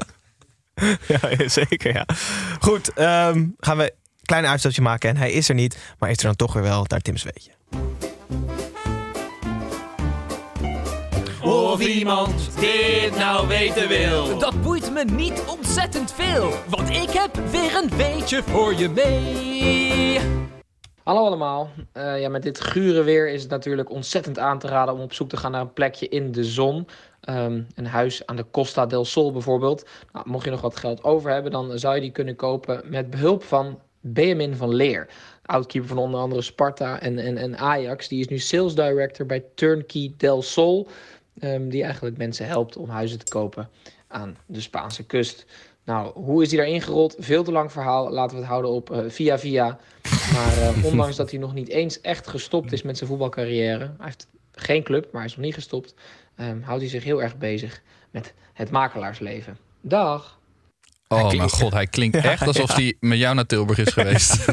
[1.06, 2.06] Ja, zeker, ja.
[2.60, 3.90] Goed, ehm, gaan we een
[4.22, 5.10] klein uitstapje maken.
[5.10, 6.86] En hij is er niet, maar is er dan toch weer wel.
[6.86, 7.50] Daar Tim's weetje.
[11.88, 14.38] Iemand dit nou weten wil.
[14.38, 20.18] Dat boeit me niet ontzettend veel, want ik heb weer een weetje voor je mee.
[21.02, 21.70] Hallo allemaal.
[21.92, 25.12] Eh, ja, met dit gure weer is het natuurlijk ontzettend aan te raden om op
[25.12, 26.86] zoek te gaan naar een plekje in de zon.
[27.20, 29.88] Ehm, een huis aan de Costa del Sol bijvoorbeeld.
[30.12, 33.10] Nou, mocht je nog wat geld over hebben, dan zou je die kunnen kopen met
[33.10, 35.08] behulp van Benjamin van Leer.
[35.42, 38.08] Oudkeeper van onder andere Sparta en, en, en Ajax.
[38.08, 40.88] Die is nu sales director bij Turnkey del Sol.
[41.42, 43.68] Ehm, die eigenlijk mensen helpt om huizen te kopen
[44.08, 45.46] aan de Spaanse kust.
[45.84, 47.16] Nou, hoe is hij daar ingerold?
[47.18, 48.10] Veel te lang verhaal.
[48.10, 49.78] Laten we het houden op eh, via via.
[50.32, 53.78] Maar eh, ondanks dat hij nog niet eens echt gestopt is met zijn voetbalcarrière.
[53.78, 55.94] Hij heeft geen club, maar hij is nog niet gestopt.
[56.36, 59.58] ehm, houdt hij zich heel erg bezig met het makelaarsleven.
[59.80, 60.40] Dag.
[61.08, 62.74] Oh mijn god, hij klinkt echt alsof ja.
[62.74, 64.44] hij met jou naar Tilburg is geweest.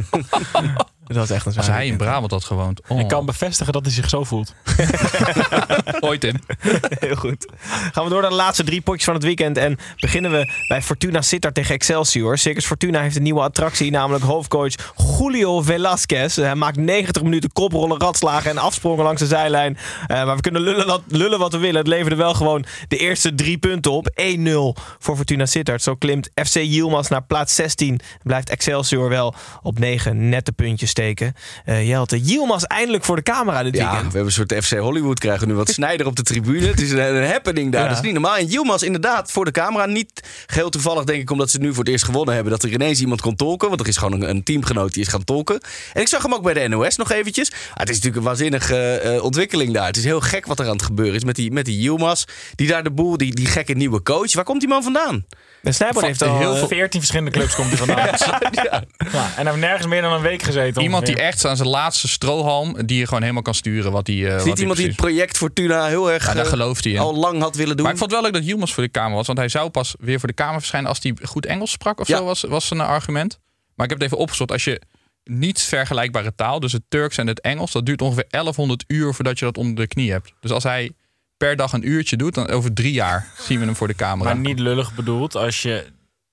[1.10, 2.82] Dat was echt een Als hij in Brabant had gewoond.
[2.88, 3.00] Oh.
[3.00, 4.54] Ik kan bevestigen dat hij zich zo voelt.
[6.00, 6.42] Ooit in.
[7.00, 7.48] Heel goed.
[7.92, 9.58] Gaan we door naar de laatste drie potjes van het weekend.
[9.58, 12.38] En beginnen we bij Fortuna Sittard tegen Excelsior.
[12.38, 14.74] Circus Fortuna heeft een nieuwe attractie, namelijk hoofdcoach
[15.20, 16.36] Julio Velasquez.
[16.36, 19.78] Hij maakt 90 minuten koprollen, ratslagen en afsprongen langs de zijlijn.
[20.08, 21.78] Eh, maar we kunnen lullen, wat- lullen wat we willen.
[21.78, 24.10] Het leverde wel gewoon de eerste drie punten op.
[24.16, 25.82] 1-0 voor Fortuna Sittard.
[25.84, 28.00] Zo klimt FC Yilmaz naar plaats 16.
[28.24, 31.34] Blijft Excelsior wel op 9 nette puntjes steken.
[31.66, 34.12] Eh Jelte, Yilmaz eindelijk voor de camera dit Ja, weekend.
[34.12, 36.68] we hebben een soort FC Hollywood krijgen nu wat Snijder op de tribune.
[36.68, 37.82] Het is een, een happening daar.
[37.82, 37.88] Ja.
[37.88, 38.38] Dat is niet normaal.
[38.38, 39.86] En Yilmaz inderdaad voor de camera.
[39.86, 42.52] Niet geheel toevallig denk ik omdat ze nu voor het eerst gewonnen hebben.
[42.52, 43.68] Dat er ineens iemand kon tolken.
[43.68, 45.60] Want er is gewoon een, een teamgenoot die is gaan tolken.
[45.94, 47.52] En ik zag hem ook bij de NOS nog eventjes.
[47.52, 49.86] Ah, het is natuurlijk een waanzinnige eh, ontwikkeling daar.
[49.86, 52.24] Het is heel gek wat er aan het gebeuren is met die, met die Yilmaz.
[52.56, 54.34] Die daar de boel, die, die gekke nieuwe coach.
[54.34, 55.26] Waar komt die man vandaan?
[55.64, 58.08] En Snijboon heeft al heel eh, veel 14 verschillende clubs komt hij vandaan.
[58.52, 58.84] ja.
[59.12, 60.82] En hij heeft nergens meer dan een week gezeten.
[60.82, 64.16] Iemand die echt aan zijn laatste strohalm, die je gewoon helemaal kan sturen wat hij.
[64.16, 66.84] eh, Is niet hij iemand die het project Fortuna heel erg Ja, daar eh, gelooft
[66.84, 67.00] hij in.
[67.00, 67.84] al lang had willen doen?
[67.86, 69.26] Maar ik vond het wel leuk dat Yilmaz voor de Kamer was.
[69.28, 72.08] Want hij zou pas weer voor de Kamer verschijnen als hij goed Engels sprak of
[72.08, 72.18] Ja.
[72.18, 73.40] zo, was, was zijn argument.
[73.76, 74.52] Maar ik heb het even opgezocht.
[74.52, 74.82] Als je
[75.24, 79.40] niet vergelijkbare taal, dus het Turks en het Engels, dat duurt ongeveer 1100 uur voordat
[79.40, 80.34] je dat onder de knie hebt.
[80.40, 80.92] Dus als hij
[81.40, 84.34] per dag een uurtje doet, dan over drie jaar zien we hem voor de camera.
[84.34, 85.36] Maar niet lullig bedoeld.
[85.36, 85.86] Als je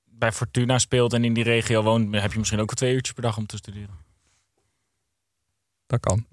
[0.05, 3.15] bij Fortuna speelt en in die regio woont, heb je misschien ook wel twee uurtjes
[3.15, 4.06] per dag om te studeren.
[5.87, 6.24] Dat kan.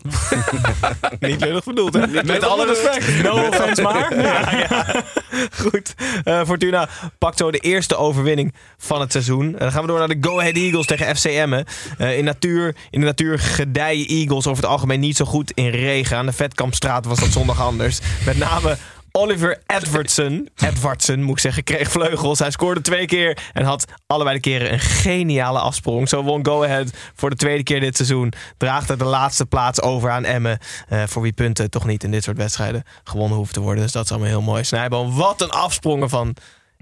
[1.30, 2.24] Niet lullig bedoeld, hè?
[2.24, 3.24] Met alle respect.
[3.24, 4.22] No offense, maar.
[4.22, 5.04] Ja, ja.
[5.51, 5.93] Goed.
[6.24, 9.45] Eh, Fortuna pakt zo de eerste overwinning van het seizoen.
[9.45, 11.66] En dan gaan we door naar de Go Ahead Eagles tegen FC Emmen.
[11.97, 15.70] Eh, in, natuur, in de natuur gedijen Eagles over het algemeen niet zo goed in
[15.70, 16.18] regen.
[16.18, 17.99] Aan de Vetkampstraat was dat zondag anders.
[18.26, 18.78] Met name
[19.18, 22.39] Oliver Edwardson, Edwardson moet ik zeggen, kreeg vleugels.
[22.39, 26.09] Hij scoorde twee keer en had allebei de keren een geniale afsprong.
[26.09, 28.34] Zo won Go Ahead voor de tweede keer dit seizoen.
[28.57, 30.57] Draagt er de laatste plaats over aan Emmen.
[30.88, 33.84] eh, voor wie punten toch niet in dit soort wedstrijden gewonnen hoeven te worden.
[33.84, 34.64] Dus dat is allemaal heel mooi.
[34.64, 36.36] Snijboom, wat een afsprongen van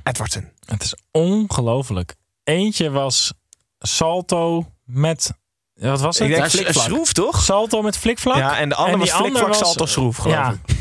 [0.03, 0.49] Edwardson.
[0.65, 2.15] Het is ongelooflijk.
[2.43, 3.33] Eentje was
[3.79, 5.31] salto met...
[5.73, 6.29] ja, Wat was het?
[6.29, 7.41] Ik denk schroef, toch?
[7.43, 8.37] Salto met flikvlak.
[8.37, 10.51] Ja, en de andere was flikvlak, was- salto, schroef, geloof ja.
[10.65, 10.75] ik.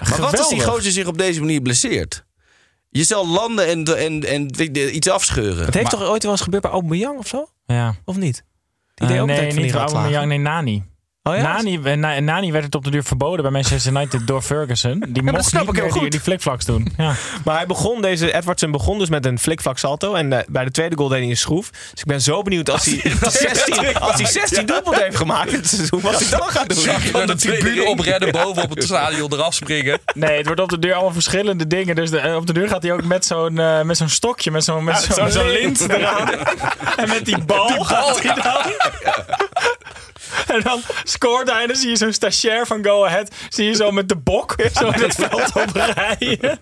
[0.00, 2.24] Maar wat als die gozer zich op deze manier blesseert?
[2.90, 4.50] Je zal landen en, en, en
[4.96, 5.64] iets afscheuren.
[5.64, 7.48] Het heeft Maar- toch ooit wel eens gebeurd bij Aubameyang of zo?
[7.66, 7.94] Ja.
[8.04, 8.44] Of niet?
[8.94, 9.78] Die Eh, deed ook nee, niet ratslagen.
[9.96, 10.84] Aubameyang, nee, Nani.
[11.28, 11.42] Oh ja?
[11.42, 15.04] Nani, Na- Nani werd het op de duur verboden bij Manchester United door Ferguson.
[15.08, 16.88] Die mocht niet meer die, die flikvlaks doen.
[16.96, 17.12] Ja.
[17.44, 20.14] Maar hij begon, deze Edwardson begon dus met een flikvlak salto.
[20.14, 21.70] En eh, bij de tweede goal deed hij een schroef.
[21.70, 25.16] Dus ik ben zo benieuwd als hij, als hij 16, als hij 16 doelpunten heeft
[25.16, 26.00] gemaakt in het seizoen.
[26.00, 26.78] Wat hij dan gaat doen.
[26.82, 29.98] Zag je dan de tribune oprennen boven op het stadion eraf springen?
[30.14, 31.94] Nee, het wordt op de deur allemaal verschillende dingen.
[31.94, 34.50] Dus de- eh, op de deur gaat hij ook met zo'n eh, met zo'n stokje,
[34.50, 35.80] met zo'n met Ja, zo'n zo'n lint.
[35.80, 36.28] lint eraan.
[36.96, 38.72] en met die bal gaat hij dan.
[40.56, 43.34] En dan scoort hij en dan zie je zo'n stagiair van Go Ahead.
[43.48, 46.58] Zie je zo met de bok zo in het veld oprijden.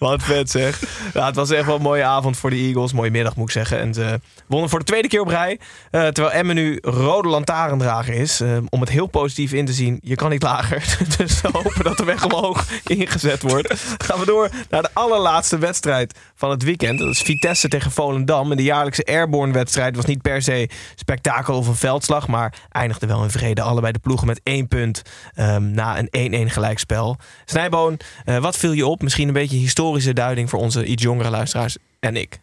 [0.00, 0.80] Wat vet zeg.
[1.12, 2.92] Het was echt wel een mooie avond voor de Eagles.
[2.92, 3.78] Mooie middag moet ik zeggen.
[3.78, 5.60] En ze wonnen voor de tweede keer op rij.
[5.90, 8.40] Eh, terwijl Emmen nu rode lantaarndrager is.
[8.40, 9.98] Eh, om het heel positief in te zien.
[10.02, 10.96] Je kan niet lager.
[11.16, 13.74] dus we hopen dat de weg omhoog ingezet wordt.
[14.04, 16.98] Gaan we door naar de allerlaatste wedstrijd van het weekend.
[16.98, 18.50] Dat is Vitesse tegen Volendam.
[18.50, 22.28] En de jaarlijkse Airborne wedstrijd was niet per se spektakel of een veldslag.
[22.28, 23.62] Maar eindigde wel in vrede.
[23.62, 25.02] Allebei de ploegen met één punt
[25.34, 27.16] ehm, na een 1-1 gelijkspel.
[27.44, 29.02] Snijboon, eh, wat viel je op?
[29.02, 29.56] Misschien een beetje
[29.94, 32.40] historische duiding voor onze iets jongere luisteraars en ik.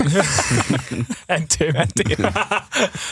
[1.26, 1.74] En Tim.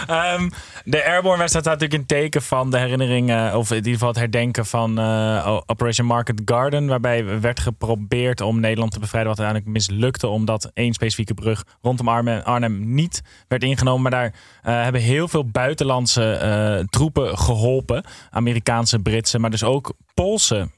[0.07, 0.49] Ehm,
[0.89, 4.09] de Airborne wedstrijd staat natuurlijk in teken van de herinnering, eh, of in ieder geval
[4.09, 6.87] het herdenken van eh, Operation Market Garden.
[6.87, 10.27] Waarbij werd geprobeerd om Nederland te bevrijden, wat uiteindelijk mislukte.
[10.27, 14.03] Omdat één specifieke brug rondom Arnhem, niet werd ingenomen.
[14.03, 18.05] Maar daar eh, hebben heel veel buitenlandse troepen geholpen.
[18.31, 20.69] Amerikaanse, Britse, maar dus ook Poolse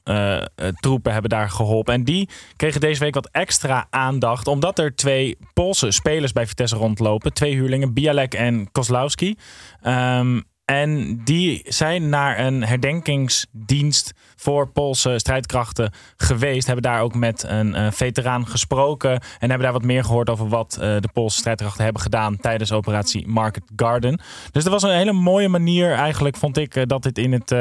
[0.79, 1.93] troepen hebben daar geholpen.
[1.93, 4.47] En die kregen deze week wat extra aandacht.
[4.47, 7.33] Omdat er twee Poolse spelers bij Vitesse rondlopen.
[7.33, 9.35] Twee huurlingen, Bialek en Kozlowski.
[10.01, 16.65] Um, En die zijn naar een herdenkingsdienst voor Poolse strijdkrachten geweest.
[16.65, 19.11] Hebben daar ook met een uh, veteraan gesproken.
[19.11, 22.71] En hebben daar wat meer gehoord over wat uh, de Poolse strijdkrachten hebben gedaan tijdens
[22.71, 24.19] operatie Market Garden.
[24.51, 27.51] Dus dat was een hele mooie manier eigenlijk, vond ik, uh, dat dit in het,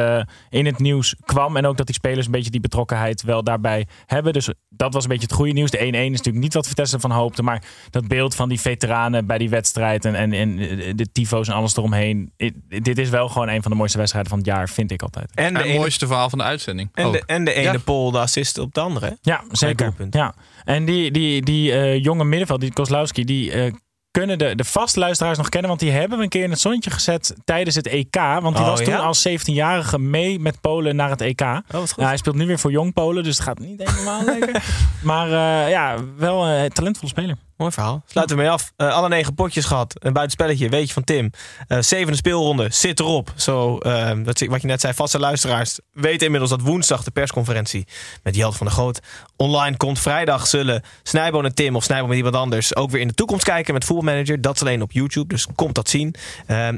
[0.50, 1.56] in het nieuws kwam.
[1.56, 4.32] En ook dat die spelers een beetje die betrokkenheid wel daarbij hebben.
[4.32, 5.70] Dus dat was een beetje het goede nieuws.
[5.70, 7.42] De 1-1 is natuurlijk niet wat Vitesse van hoopte.
[7.42, 10.56] Maar dat beeld van die veteranen bij die wedstrijd en, en, en
[10.96, 12.32] de tifo's en alles eromheen.
[12.66, 15.30] dit is wel gewoon een van de mooiste wedstrijden van het jaar, vind ik altijd.
[15.34, 16.88] En het mooiste verhaal van de uitzending.
[16.94, 17.78] En de, en de ene ja.
[17.78, 19.18] Pol de assist op de andere.
[19.22, 19.92] Ja, zeker.
[20.10, 20.34] Ja.
[20.64, 23.72] En die, die, die uh, jonge middenveld, die Kozlowski, die uh,
[24.10, 25.68] kunnen de, de vaste luisteraars nog kennen.
[25.68, 28.16] Want die hebben we een keer in het zonnetje gezet tijdens het EK.
[28.16, 28.98] Want die Oh, was toen ja?
[28.98, 31.40] als 17-jarige mee met Polen naar het EK.
[31.40, 31.58] Oh.
[31.70, 34.64] Nou, hij speelt nu weer voor Jong Polen, dus het gaat niet helemaal lekker.
[35.02, 37.36] Maar eh, ja, wel een talentvolle speler.
[37.60, 38.02] Mooi verhaal.
[38.06, 38.72] Sluiten we mee af.
[38.76, 39.94] Eh, alle negen potjes gehad.
[39.98, 41.30] Een buitenspelletje, weet je van Tim.
[41.68, 43.32] Eh, zevende speelronde, zit erop.
[43.36, 47.86] Zo, eh, dat, wat je net zei, vaste luisteraars weten inmiddels dat woensdag de persconferentie
[48.22, 49.00] met Jelte van der Groot
[49.36, 49.98] online komt.
[49.98, 53.44] Vrijdag zullen Snijboon en Tim of Snijboon met iemand anders ook weer in de toekomst
[53.44, 54.40] kijken met Voetbalmanager.
[54.40, 56.14] Dat is alleen op YouTube, dus komt dat zien.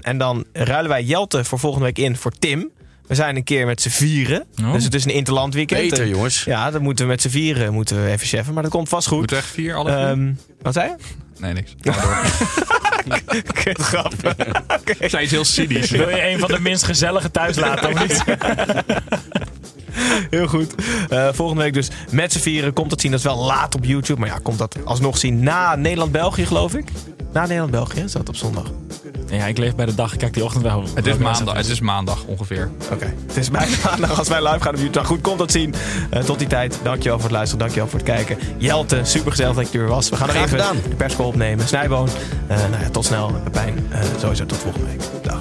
[0.00, 2.70] En dan ruilen wij Jelte voor volgende week in voor Tim.
[3.12, 4.44] We zijn een keer met z'n vieren.
[4.62, 4.72] Oh.
[4.72, 5.80] Dus het is een interland weekend.
[5.80, 6.44] Beter, En- jongens.
[6.44, 8.54] Ja, dat moeten we met z'n vieren moeten we even cheffen.
[8.54, 9.18] Maar dat komt vast goed.
[9.18, 9.90] Moeten we echt vier, alle?
[9.90, 10.32] Ehm,
[10.62, 10.94] wat zei je?
[11.38, 11.74] Nee, niks.
[13.62, 14.12] Kut grap.
[14.98, 15.90] Ik zei iets heel cynisch.
[16.00, 18.24] Wil je een van de minst gezellige thuis laten of niet?
[20.30, 20.74] Heel goed.
[21.08, 22.72] Eh, volgende week dus met z'n vieren.
[22.72, 23.10] Komt dat zien.
[23.10, 24.20] Dat is wel laat op YouTube.
[24.20, 26.88] Maar ja, komt dat alsnog zien na Nederland-België, geloof ik.
[27.32, 28.70] Na Nederland-België, is dat op zondag?
[29.38, 30.12] Ja, ik leef bij de dag.
[30.12, 30.84] Ik kijk die ochtend wel.
[30.94, 32.70] Het is maandag, het is maandag ongeveer.
[32.92, 33.14] Oké.
[33.26, 34.92] Het is bijna maandag als wij live gaan op YouTube.
[34.92, 35.74] Nou goed, komt dat zien.
[36.10, 37.58] Eh, tot die tijd, dankjewel voor het luisteren.
[37.58, 38.38] Dankjewel voor het kijken.
[38.56, 40.08] Jelte, super gezellig dat je er was.
[40.08, 40.76] We gaan nog even gedaan.
[40.88, 41.68] de perscall opnemen.
[41.68, 42.08] Snijboon.
[42.46, 43.32] Eh, nou ja, tot snel.
[43.44, 45.00] Pepijn, eh, sowieso tot volgende week.
[45.22, 45.40] Dag.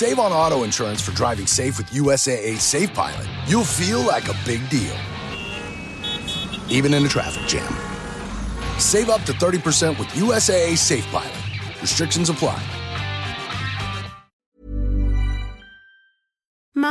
[0.00, 4.34] Save on auto insurance for driving safe with USAA Safe Pilot, you'll feel like a
[4.46, 4.96] big deal,
[6.70, 7.70] even in a traffic jam.
[8.80, 11.36] Save up to 30% with USAA Safe Pilot.
[11.82, 12.79] Restrictions apply.